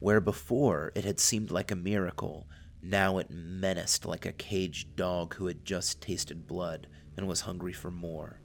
Where 0.00 0.20
before 0.20 0.92
it 0.94 1.04
had 1.04 1.20
seemed 1.20 1.50
like 1.50 1.70
a 1.70 1.76
miracle, 1.76 2.46
now 2.82 3.18
it 3.18 3.30
menaced 3.30 4.04
like 4.04 4.26
a 4.26 4.32
caged 4.32 4.96
dog 4.96 5.34
who 5.34 5.46
had 5.46 5.64
just 5.64 6.00
tasted 6.00 6.46
blood 6.46 6.86
and 7.16 7.26
was 7.26 7.42
hungry 7.42 7.72
for 7.72 7.90
more. 7.90 8.40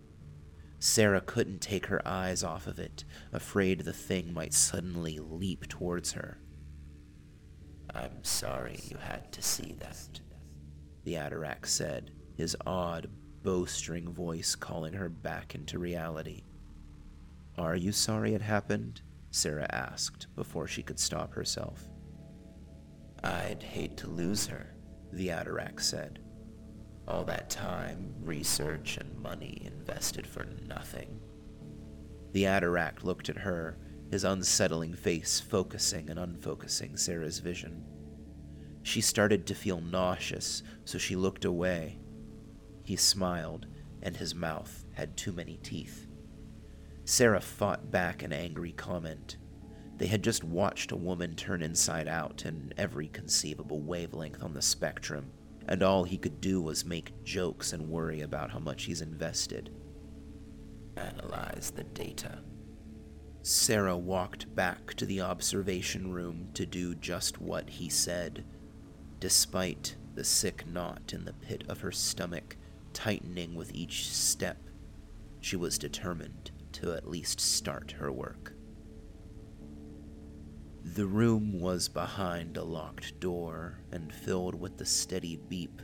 Sarah 0.80 1.22
couldn't 1.22 1.60
take 1.60 1.88
her 1.88 2.06
eyes 2.08 2.44
off 2.44 2.66
of 2.66 2.80
it, 2.80 3.04
afraid 3.34 3.82
the 3.82 3.94
thing 3.94 4.34
might 4.34 4.54
suddenly 4.54 5.20
leap 5.20 5.68
towards 5.68 6.14
her. 6.14 6.40
I'm 7.94 8.24
sorry 8.24 8.80
you 8.84 8.98
had 8.98 9.32
to 9.34 9.42
see 9.42 9.76
that, 9.80 10.20
the 11.04 11.16
Atarak 11.16 11.66
said, 11.66 12.12
his 12.38 12.56
odd, 12.66 13.10
bowstring 13.44 14.10
voice 14.10 14.56
calling 14.56 14.94
her 14.94 15.10
back 15.10 15.56
into 15.56 15.80
reality. 15.80 16.44
Are 17.58 17.76
you 17.76 17.92
sorry 17.92 18.34
it 18.34 18.42
happened? 18.42 19.02
Sarah 19.32 19.68
asked 19.72 20.28
before 20.36 20.68
she 20.68 20.82
could 20.82 21.00
stop 21.00 21.34
herself. 21.34 21.90
I'd 23.24 23.62
hate 23.62 23.98
to 23.98 24.08
lose 24.08 24.48
her, 24.48 24.76
the 25.12 25.28
Atarak 25.28 25.82
said. 25.82 26.20
All 27.10 27.24
that 27.24 27.50
time, 27.50 28.14
research, 28.22 28.98
and 28.98 29.18
money 29.20 29.64
invested 29.66 30.28
for 30.28 30.46
nothing. 30.68 31.20
The 32.34 32.44
Atarak 32.44 33.04
looked 33.04 33.30
at 33.30 33.40
her, 33.40 33.80
his 34.12 34.24
unsettling 34.24 34.94
face 34.94 35.40
focusing 35.40 36.12
and 36.12 36.20
unfocusing 36.20 36.98
Sarah's 36.98 37.40
vision. 37.40 37.84
She 38.84 39.02
started 39.02 39.48
to 39.48 39.56
feel 39.56 39.82
nauseous, 39.82 40.62
so 40.86 41.00
she 41.00 41.16
looked 41.16 41.46
away. 41.46 42.00
He 42.84 42.96
smiled, 42.96 43.66
and 44.04 44.16
his 44.16 44.36
mouth 44.36 44.86
had 44.94 45.18
too 45.18 45.32
many 45.32 45.58
teeth. 45.58 46.08
Sarah 47.06 47.42
fought 47.42 47.90
back 47.90 48.22
an 48.22 48.32
angry 48.32 48.72
comment. 48.72 49.38
They 49.98 50.08
had 50.08 50.24
just 50.24 50.44
watched 50.44 50.92
a 50.92 50.96
woman 50.96 51.36
turn 51.36 51.64
inside 51.64 52.08
out 52.08 52.46
in 52.46 52.72
every 52.78 53.08
conceivable 53.08 53.82
wavelength 53.82 54.44
on 54.44 54.54
the 54.54 54.62
spectrum, 54.62 55.32
and 55.70 55.84
all 55.84 56.04
he 56.04 56.18
could 56.18 56.42
do 56.42 56.60
was 56.60 56.84
make 56.84 57.24
jokes 57.24 57.74
and 57.74 57.88
worry 57.88 58.22
about 58.22 58.50
how 58.50 58.58
much 58.58 58.86
he's 58.86 59.02
invested. 59.02 59.70
Analyze 60.98 61.72
the 61.76 61.84
data. 61.84 62.40
Sarah 63.44 63.96
walked 63.96 64.54
back 64.56 64.96
to 64.96 65.06
the 65.06 65.22
observation 65.22 66.12
room 66.12 66.50
to 66.56 66.66
do 66.66 66.96
just 66.96 67.40
what 67.40 67.70
he 67.70 67.88
said. 67.88 68.44
Despite 69.20 69.96
the 70.16 70.24
sick 70.24 70.66
knot 70.68 71.14
in 71.14 71.24
the 71.24 71.34
pit 71.34 71.64
of 71.70 71.82
her 71.82 71.92
stomach 71.92 72.58
tightening 72.92 73.54
with 73.54 73.72
each 73.74 74.10
step, 74.10 74.58
she 75.40 75.56
was 75.56 75.78
determined 75.78 76.50
to 76.74 76.94
at 76.94 77.08
least 77.08 77.40
start 77.40 77.92
her 77.92 78.12
work. 78.12 78.54
The 80.84 81.06
room 81.06 81.60
was 81.60 81.90
behind 81.90 82.56
a 82.58 82.64
locked 82.64 83.20
door 83.20 83.80
and 83.92 84.14
filled 84.14 84.56
with 84.56 84.78
the 84.78 84.86
steady 84.86 85.36
beep 85.36 85.82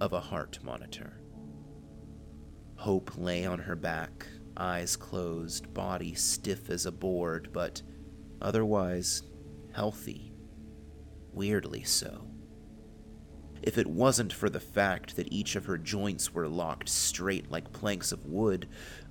of 0.00 0.12
a 0.12 0.20
heart 0.20 0.58
monitor. 0.62 1.20
Hope 2.76 3.12
lay 3.16 3.44
on 3.44 3.58
her 3.58 3.76
back, 3.76 4.26
eyes 4.56 4.96
closed, 4.96 5.72
body 5.74 6.14
stiff 6.14 6.70
as 6.70 6.86
a 6.86 6.92
board, 6.92 7.50
but 7.52 7.82
otherwise 8.40 9.22
healthy. 9.72 10.32
Weirdly 11.32 11.82
so. 11.82 12.30
If 13.62 13.78
it 13.78 13.86
wasn't 13.86 14.32
for 14.32 14.50
the 14.50 14.60
fact 14.60 15.16
that 15.16 15.32
each 15.32 15.56
of 15.56 15.64
her 15.64 15.78
joints 15.78 16.34
were 16.34 16.48
locked 16.48 16.88
straight 16.88 17.50
like 17.50 17.72
planks 17.72 18.12
of 18.12 18.26
wood, 18.26 18.68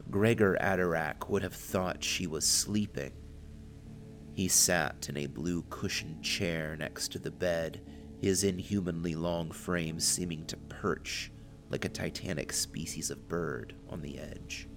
Gregor 0.09 0.57
Atarak 0.61 1.29
would 1.29 1.43
have 1.43 1.55
thought 1.55 2.03
she 2.03 2.27
was 2.27 2.45
sleeping. 2.45 3.11
He 4.35 4.47
sat 4.47 5.07
in 5.09 5.17
a 5.17 5.27
blue 5.27 5.63
cushioned 5.69 6.23
chair 6.23 6.75
next 6.75 7.11
to 7.11 7.19
the 7.19 7.31
bed, 7.31 7.81
his 8.19 8.43
inhumanly 8.43 9.15
long 9.15 9.51
frame 9.51 9.99
seeming 9.99 10.45
to 10.47 10.57
perch 10.57 11.31
like 11.69 11.85
a 11.85 11.89
titanic 11.89 12.53
species 12.53 13.09
of 13.09 13.27
bird 13.27 13.75
on 13.89 14.01
the 14.01 14.19
edge. 14.19 14.67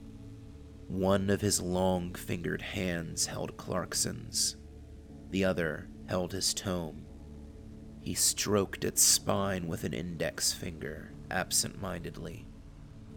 One 0.88 1.30
of 1.30 1.40
his 1.40 1.60
long 1.60 2.14
fingered 2.14 2.62
hands 2.62 3.26
held 3.26 3.56
Clarkson's, 3.56 4.56
the 5.30 5.44
other 5.44 5.88
held 6.06 6.32
his 6.32 6.54
tome. 6.54 7.04
He 8.00 8.14
stroked 8.14 8.84
its 8.84 9.02
spine 9.02 9.66
with 9.66 9.84
an 9.84 9.92
index 9.92 10.52
finger, 10.52 11.12
absent 11.30 11.80
mindedly. 11.80 12.46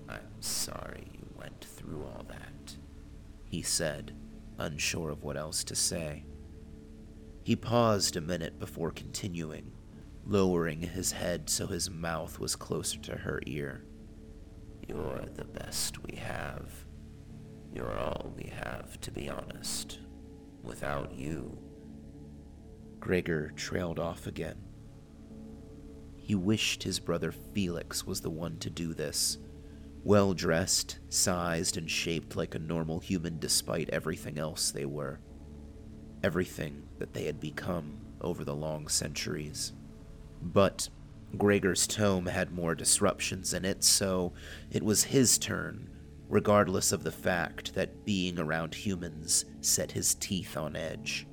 I'm 0.08 0.42
sorry 0.42 1.08
you 1.14 1.28
went 1.38 1.64
through 1.64 2.04
all 2.04 2.26
that, 2.28 2.76
he 3.46 3.62
said, 3.62 4.16
unsure 4.58 5.12
of 5.12 5.24
what 5.24 5.38
else 5.38 5.64
to 5.66 5.76
say. 5.76 6.26
He 7.50 7.56
paused 7.56 8.16
a 8.16 8.22
minute 8.22 8.60
before 8.60 8.92
continuing, 8.92 9.72
lowering 10.24 10.84
his 10.84 11.14
head 11.14 11.50
so 11.50 11.66
his 11.66 11.90
mouth 11.90 12.38
was 12.38 12.56
closer 12.56 13.00
to 13.00 13.16
her 13.16 13.42
ear. 13.48 13.86
You're 14.88 15.26
the 15.34 15.46
best 15.46 16.04
we 16.04 16.16
have. 16.18 16.86
You're 17.74 17.98
all 17.98 18.36
we 18.38 18.52
have, 18.52 19.02
to 19.02 19.10
be 19.10 19.32
honest. 19.32 19.98
Without 20.62 21.16
you. 21.16 21.58
Gregor 23.00 23.52
trailed 23.56 23.98
off 23.98 24.28
again. 24.28 24.62
He 26.18 26.36
wished 26.36 26.84
his 26.84 27.00
brother 27.00 27.32
Felix 27.32 28.06
was 28.06 28.22
the 28.22 28.30
one 28.30 28.60
to 28.60 28.70
do 28.70 28.94
this. 28.94 29.40
Well 30.04 30.36
dressed, 30.36 31.00
sized, 31.10 31.78
and 31.78 31.90
shaped 31.90 32.36
like 32.36 32.54
a 32.54 32.60
normal 32.60 33.00
human 33.00 33.40
despite 33.40 33.90
everything 33.90 34.38
else 34.38 34.70
they 34.70 34.86
were. 34.86 35.20
Everything 36.24 36.84
that 36.98 37.14
they 37.14 37.26
had 37.26 37.40
become 37.40 37.98
over 38.22 38.44
the 38.44 38.56
long 38.56 38.88
centuries. 38.88 39.74
But 40.42 40.90
Gregor's 41.38 41.88
tome 41.88 42.26
had 42.26 42.52
more 42.52 42.76
disruptions 42.76 43.54
in 43.54 43.66
it, 43.66 43.84
so 43.84 44.34
it 44.72 44.84
was 44.84 45.04
his 45.06 45.38
turn 45.38 45.90
regardless 46.30 46.92
of 46.92 47.04
the 47.04 47.12
fact 47.12 47.74
that 47.74 48.06
being 48.06 48.40
around 48.40 48.74
humans 48.74 49.46
set 49.62 49.92
his 49.92 50.14
teeth 50.14 50.56
on 50.56 50.76
edge. 50.76 51.28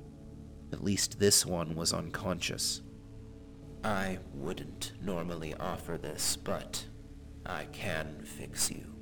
At 0.73 0.83
least 0.83 1.19
this 1.19 1.45
one 1.45 1.75
was 1.75 1.93
unconscious. 1.93 2.81
I 3.83 4.17
wouldn't 4.33 4.93
normally 5.01 5.53
offer 5.53 5.97
this, 5.97 6.35
but 6.35 6.83
I 7.45 7.65
can 7.65 8.23
fix 8.25 8.71
you. 8.71 8.95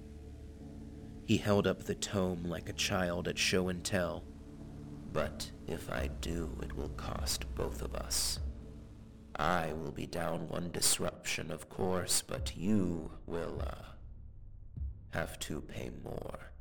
He 1.25 1.37
held 1.37 1.65
up 1.65 1.83
the 1.83 1.95
tome 1.95 2.43
like 2.43 2.69
a 2.69 2.73
child 2.73 3.27
at 3.29 3.39
show 3.39 3.69
and 3.69 3.83
tell. 3.83 4.25
But 5.13 5.49
if 5.67 5.91
I 5.91 6.09
do, 6.21 6.57
it 6.61 6.75
will 6.75 6.89
cost 6.89 7.45
both 7.55 7.81
of 7.81 7.95
us. 7.95 8.39
I 9.35 9.73
will 9.73 9.91
be 9.91 10.05
down 10.05 10.47
one 10.47 10.71
disruption, 10.71 11.51
of 11.51 11.69
course, 11.69 12.21
but 12.21 12.55
you 12.55 13.11
will, 13.25 13.61
uh, 13.65 13.83
have 15.11 15.39
to 15.39 15.61
pay 15.61 15.91
more. 16.03 16.51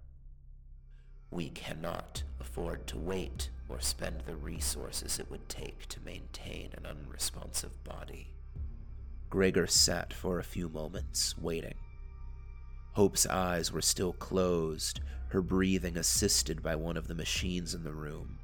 We 1.30 1.50
cannot 1.50 2.22
afford 2.40 2.86
to 2.88 2.98
wait 2.98 3.50
or 3.68 3.80
spend 3.80 4.20
the 4.20 4.36
resources 4.36 5.18
it 5.18 5.30
would 5.30 5.48
take 5.48 5.86
to 5.88 6.00
maintain 6.04 6.70
an 6.76 6.86
unresponsive 6.86 7.82
body. 7.84 8.32
Gregor 9.30 9.66
sat 9.66 10.12
for 10.12 10.38
a 10.38 10.44
few 10.44 10.68
moments, 10.68 11.36
waiting. 11.36 11.74
Hope's 12.92 13.26
eyes 13.26 13.72
were 13.72 13.82
still 13.82 14.12
closed, 14.12 15.00
her 15.30 15.42
breathing 15.42 15.96
assisted 15.96 16.62
by 16.62 16.76
one 16.76 16.96
of 16.96 17.08
the 17.08 17.14
machines 17.14 17.74
in 17.74 17.82
the 17.82 17.92
room. 17.92 18.38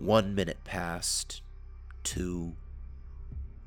One 0.00 0.34
minute 0.34 0.64
passed, 0.64 1.42
two. 2.04 2.54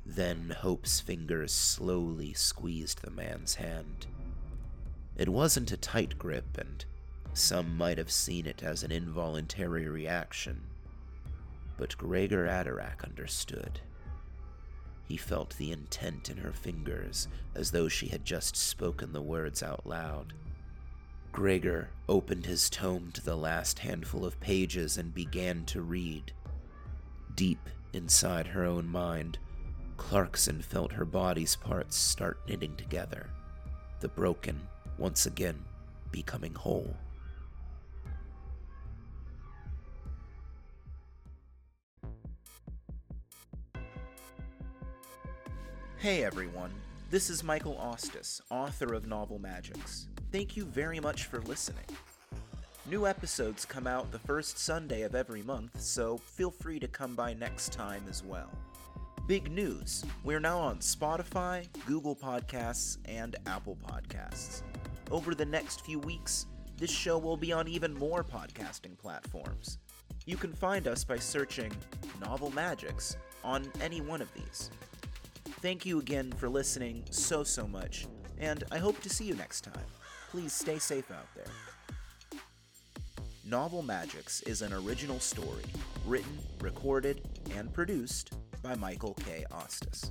Then 0.04 0.50
Hope's 0.50 0.98
fingers 0.98 1.52
slowly 1.52 2.32
squeezed 2.32 3.02
the 3.02 3.12
man's 3.12 3.54
hand. 3.54 4.08
It 5.16 5.28
wasn't 5.28 5.70
a 5.70 5.76
tight 5.76 6.18
grip, 6.18 6.58
and 6.58 6.84
some 7.34 7.76
might 7.76 7.98
have 7.98 8.10
seen 8.10 8.46
it 8.46 8.64
as 8.64 8.82
an 8.82 8.90
involuntary 8.90 9.88
reaction. 9.88 10.62
But 11.78 11.96
Gregor 11.96 12.48
Atarak 12.48 13.04
understood. 13.04 13.80
He 15.06 15.16
felt 15.16 15.56
the 15.56 15.70
intent 15.70 16.30
in 16.30 16.38
her 16.38 16.52
fingers 16.52 17.28
as 17.54 17.70
though 17.70 17.88
she 17.88 18.08
had 18.08 18.24
just 18.24 18.56
spoken 18.56 19.12
the 19.12 19.22
words 19.22 19.62
out 19.62 19.86
loud. 19.86 20.32
Gregor 21.34 21.88
opened 22.08 22.46
his 22.46 22.70
tome 22.70 23.10
to 23.12 23.20
the 23.20 23.36
last 23.36 23.80
handful 23.80 24.24
of 24.24 24.38
pages 24.38 24.96
and 24.96 25.12
began 25.12 25.64
to 25.64 25.82
read. 25.82 26.32
Deep 27.34 27.58
inside 27.92 28.46
her 28.46 28.64
own 28.64 28.86
mind, 28.86 29.38
Clarkson 29.96 30.62
felt 30.62 30.92
her 30.92 31.04
body's 31.04 31.56
parts 31.56 31.96
start 31.96 32.38
knitting 32.48 32.76
together. 32.76 33.30
The 33.98 34.06
broken, 34.06 34.60
once 34.96 35.26
again 35.26 35.58
becoming 36.12 36.54
whole. 36.54 36.94
Hey 45.98 46.22
everyone, 46.22 46.70
This 47.10 47.28
is 47.28 47.42
Michael 47.42 47.74
Ostis, 47.74 48.40
author 48.50 48.94
of 48.94 49.08
Novel 49.08 49.40
Magics. 49.40 50.06
Thank 50.34 50.56
you 50.56 50.64
very 50.64 50.98
much 50.98 51.26
for 51.26 51.38
listening. 51.42 51.84
New 52.90 53.06
episodes 53.06 53.64
come 53.64 53.86
out 53.86 54.10
the 54.10 54.18
first 54.18 54.58
Sunday 54.58 55.02
of 55.02 55.14
every 55.14 55.42
month, 55.42 55.80
so 55.80 56.18
feel 56.18 56.50
free 56.50 56.80
to 56.80 56.88
come 56.88 57.14
by 57.14 57.34
next 57.34 57.72
time 57.72 58.02
as 58.10 58.24
well. 58.24 58.50
Big 59.28 59.48
news 59.48 60.04
we're 60.24 60.40
now 60.40 60.58
on 60.58 60.78
Spotify, 60.78 61.68
Google 61.86 62.16
Podcasts, 62.16 62.98
and 63.04 63.36
Apple 63.46 63.78
Podcasts. 63.88 64.62
Over 65.12 65.36
the 65.36 65.46
next 65.46 65.82
few 65.82 66.00
weeks, 66.00 66.46
this 66.78 66.90
show 66.90 67.16
will 67.16 67.36
be 67.36 67.52
on 67.52 67.68
even 67.68 67.94
more 67.94 68.24
podcasting 68.24 68.98
platforms. 68.98 69.78
You 70.26 70.36
can 70.36 70.52
find 70.52 70.88
us 70.88 71.04
by 71.04 71.16
searching 71.16 71.70
Novel 72.20 72.50
Magics 72.50 73.16
on 73.44 73.70
any 73.80 74.00
one 74.00 74.20
of 74.20 74.34
these. 74.34 74.72
Thank 75.60 75.86
you 75.86 76.00
again 76.00 76.32
for 76.32 76.48
listening 76.48 77.04
so, 77.10 77.44
so 77.44 77.68
much, 77.68 78.08
and 78.40 78.64
I 78.72 78.78
hope 78.78 79.00
to 79.02 79.08
see 79.08 79.26
you 79.26 79.36
next 79.36 79.60
time. 79.60 79.86
Please 80.34 80.52
stay 80.52 80.80
safe 80.80 81.12
out 81.12 81.28
there. 81.36 82.40
Novel 83.44 83.82
Magics 83.82 84.40
is 84.40 84.62
an 84.62 84.72
original 84.72 85.20
story, 85.20 85.62
written, 86.04 86.36
recorded, 86.60 87.22
and 87.54 87.72
produced 87.72 88.32
by 88.60 88.74
Michael 88.74 89.14
K. 89.14 89.44
Ostis. 89.52 90.10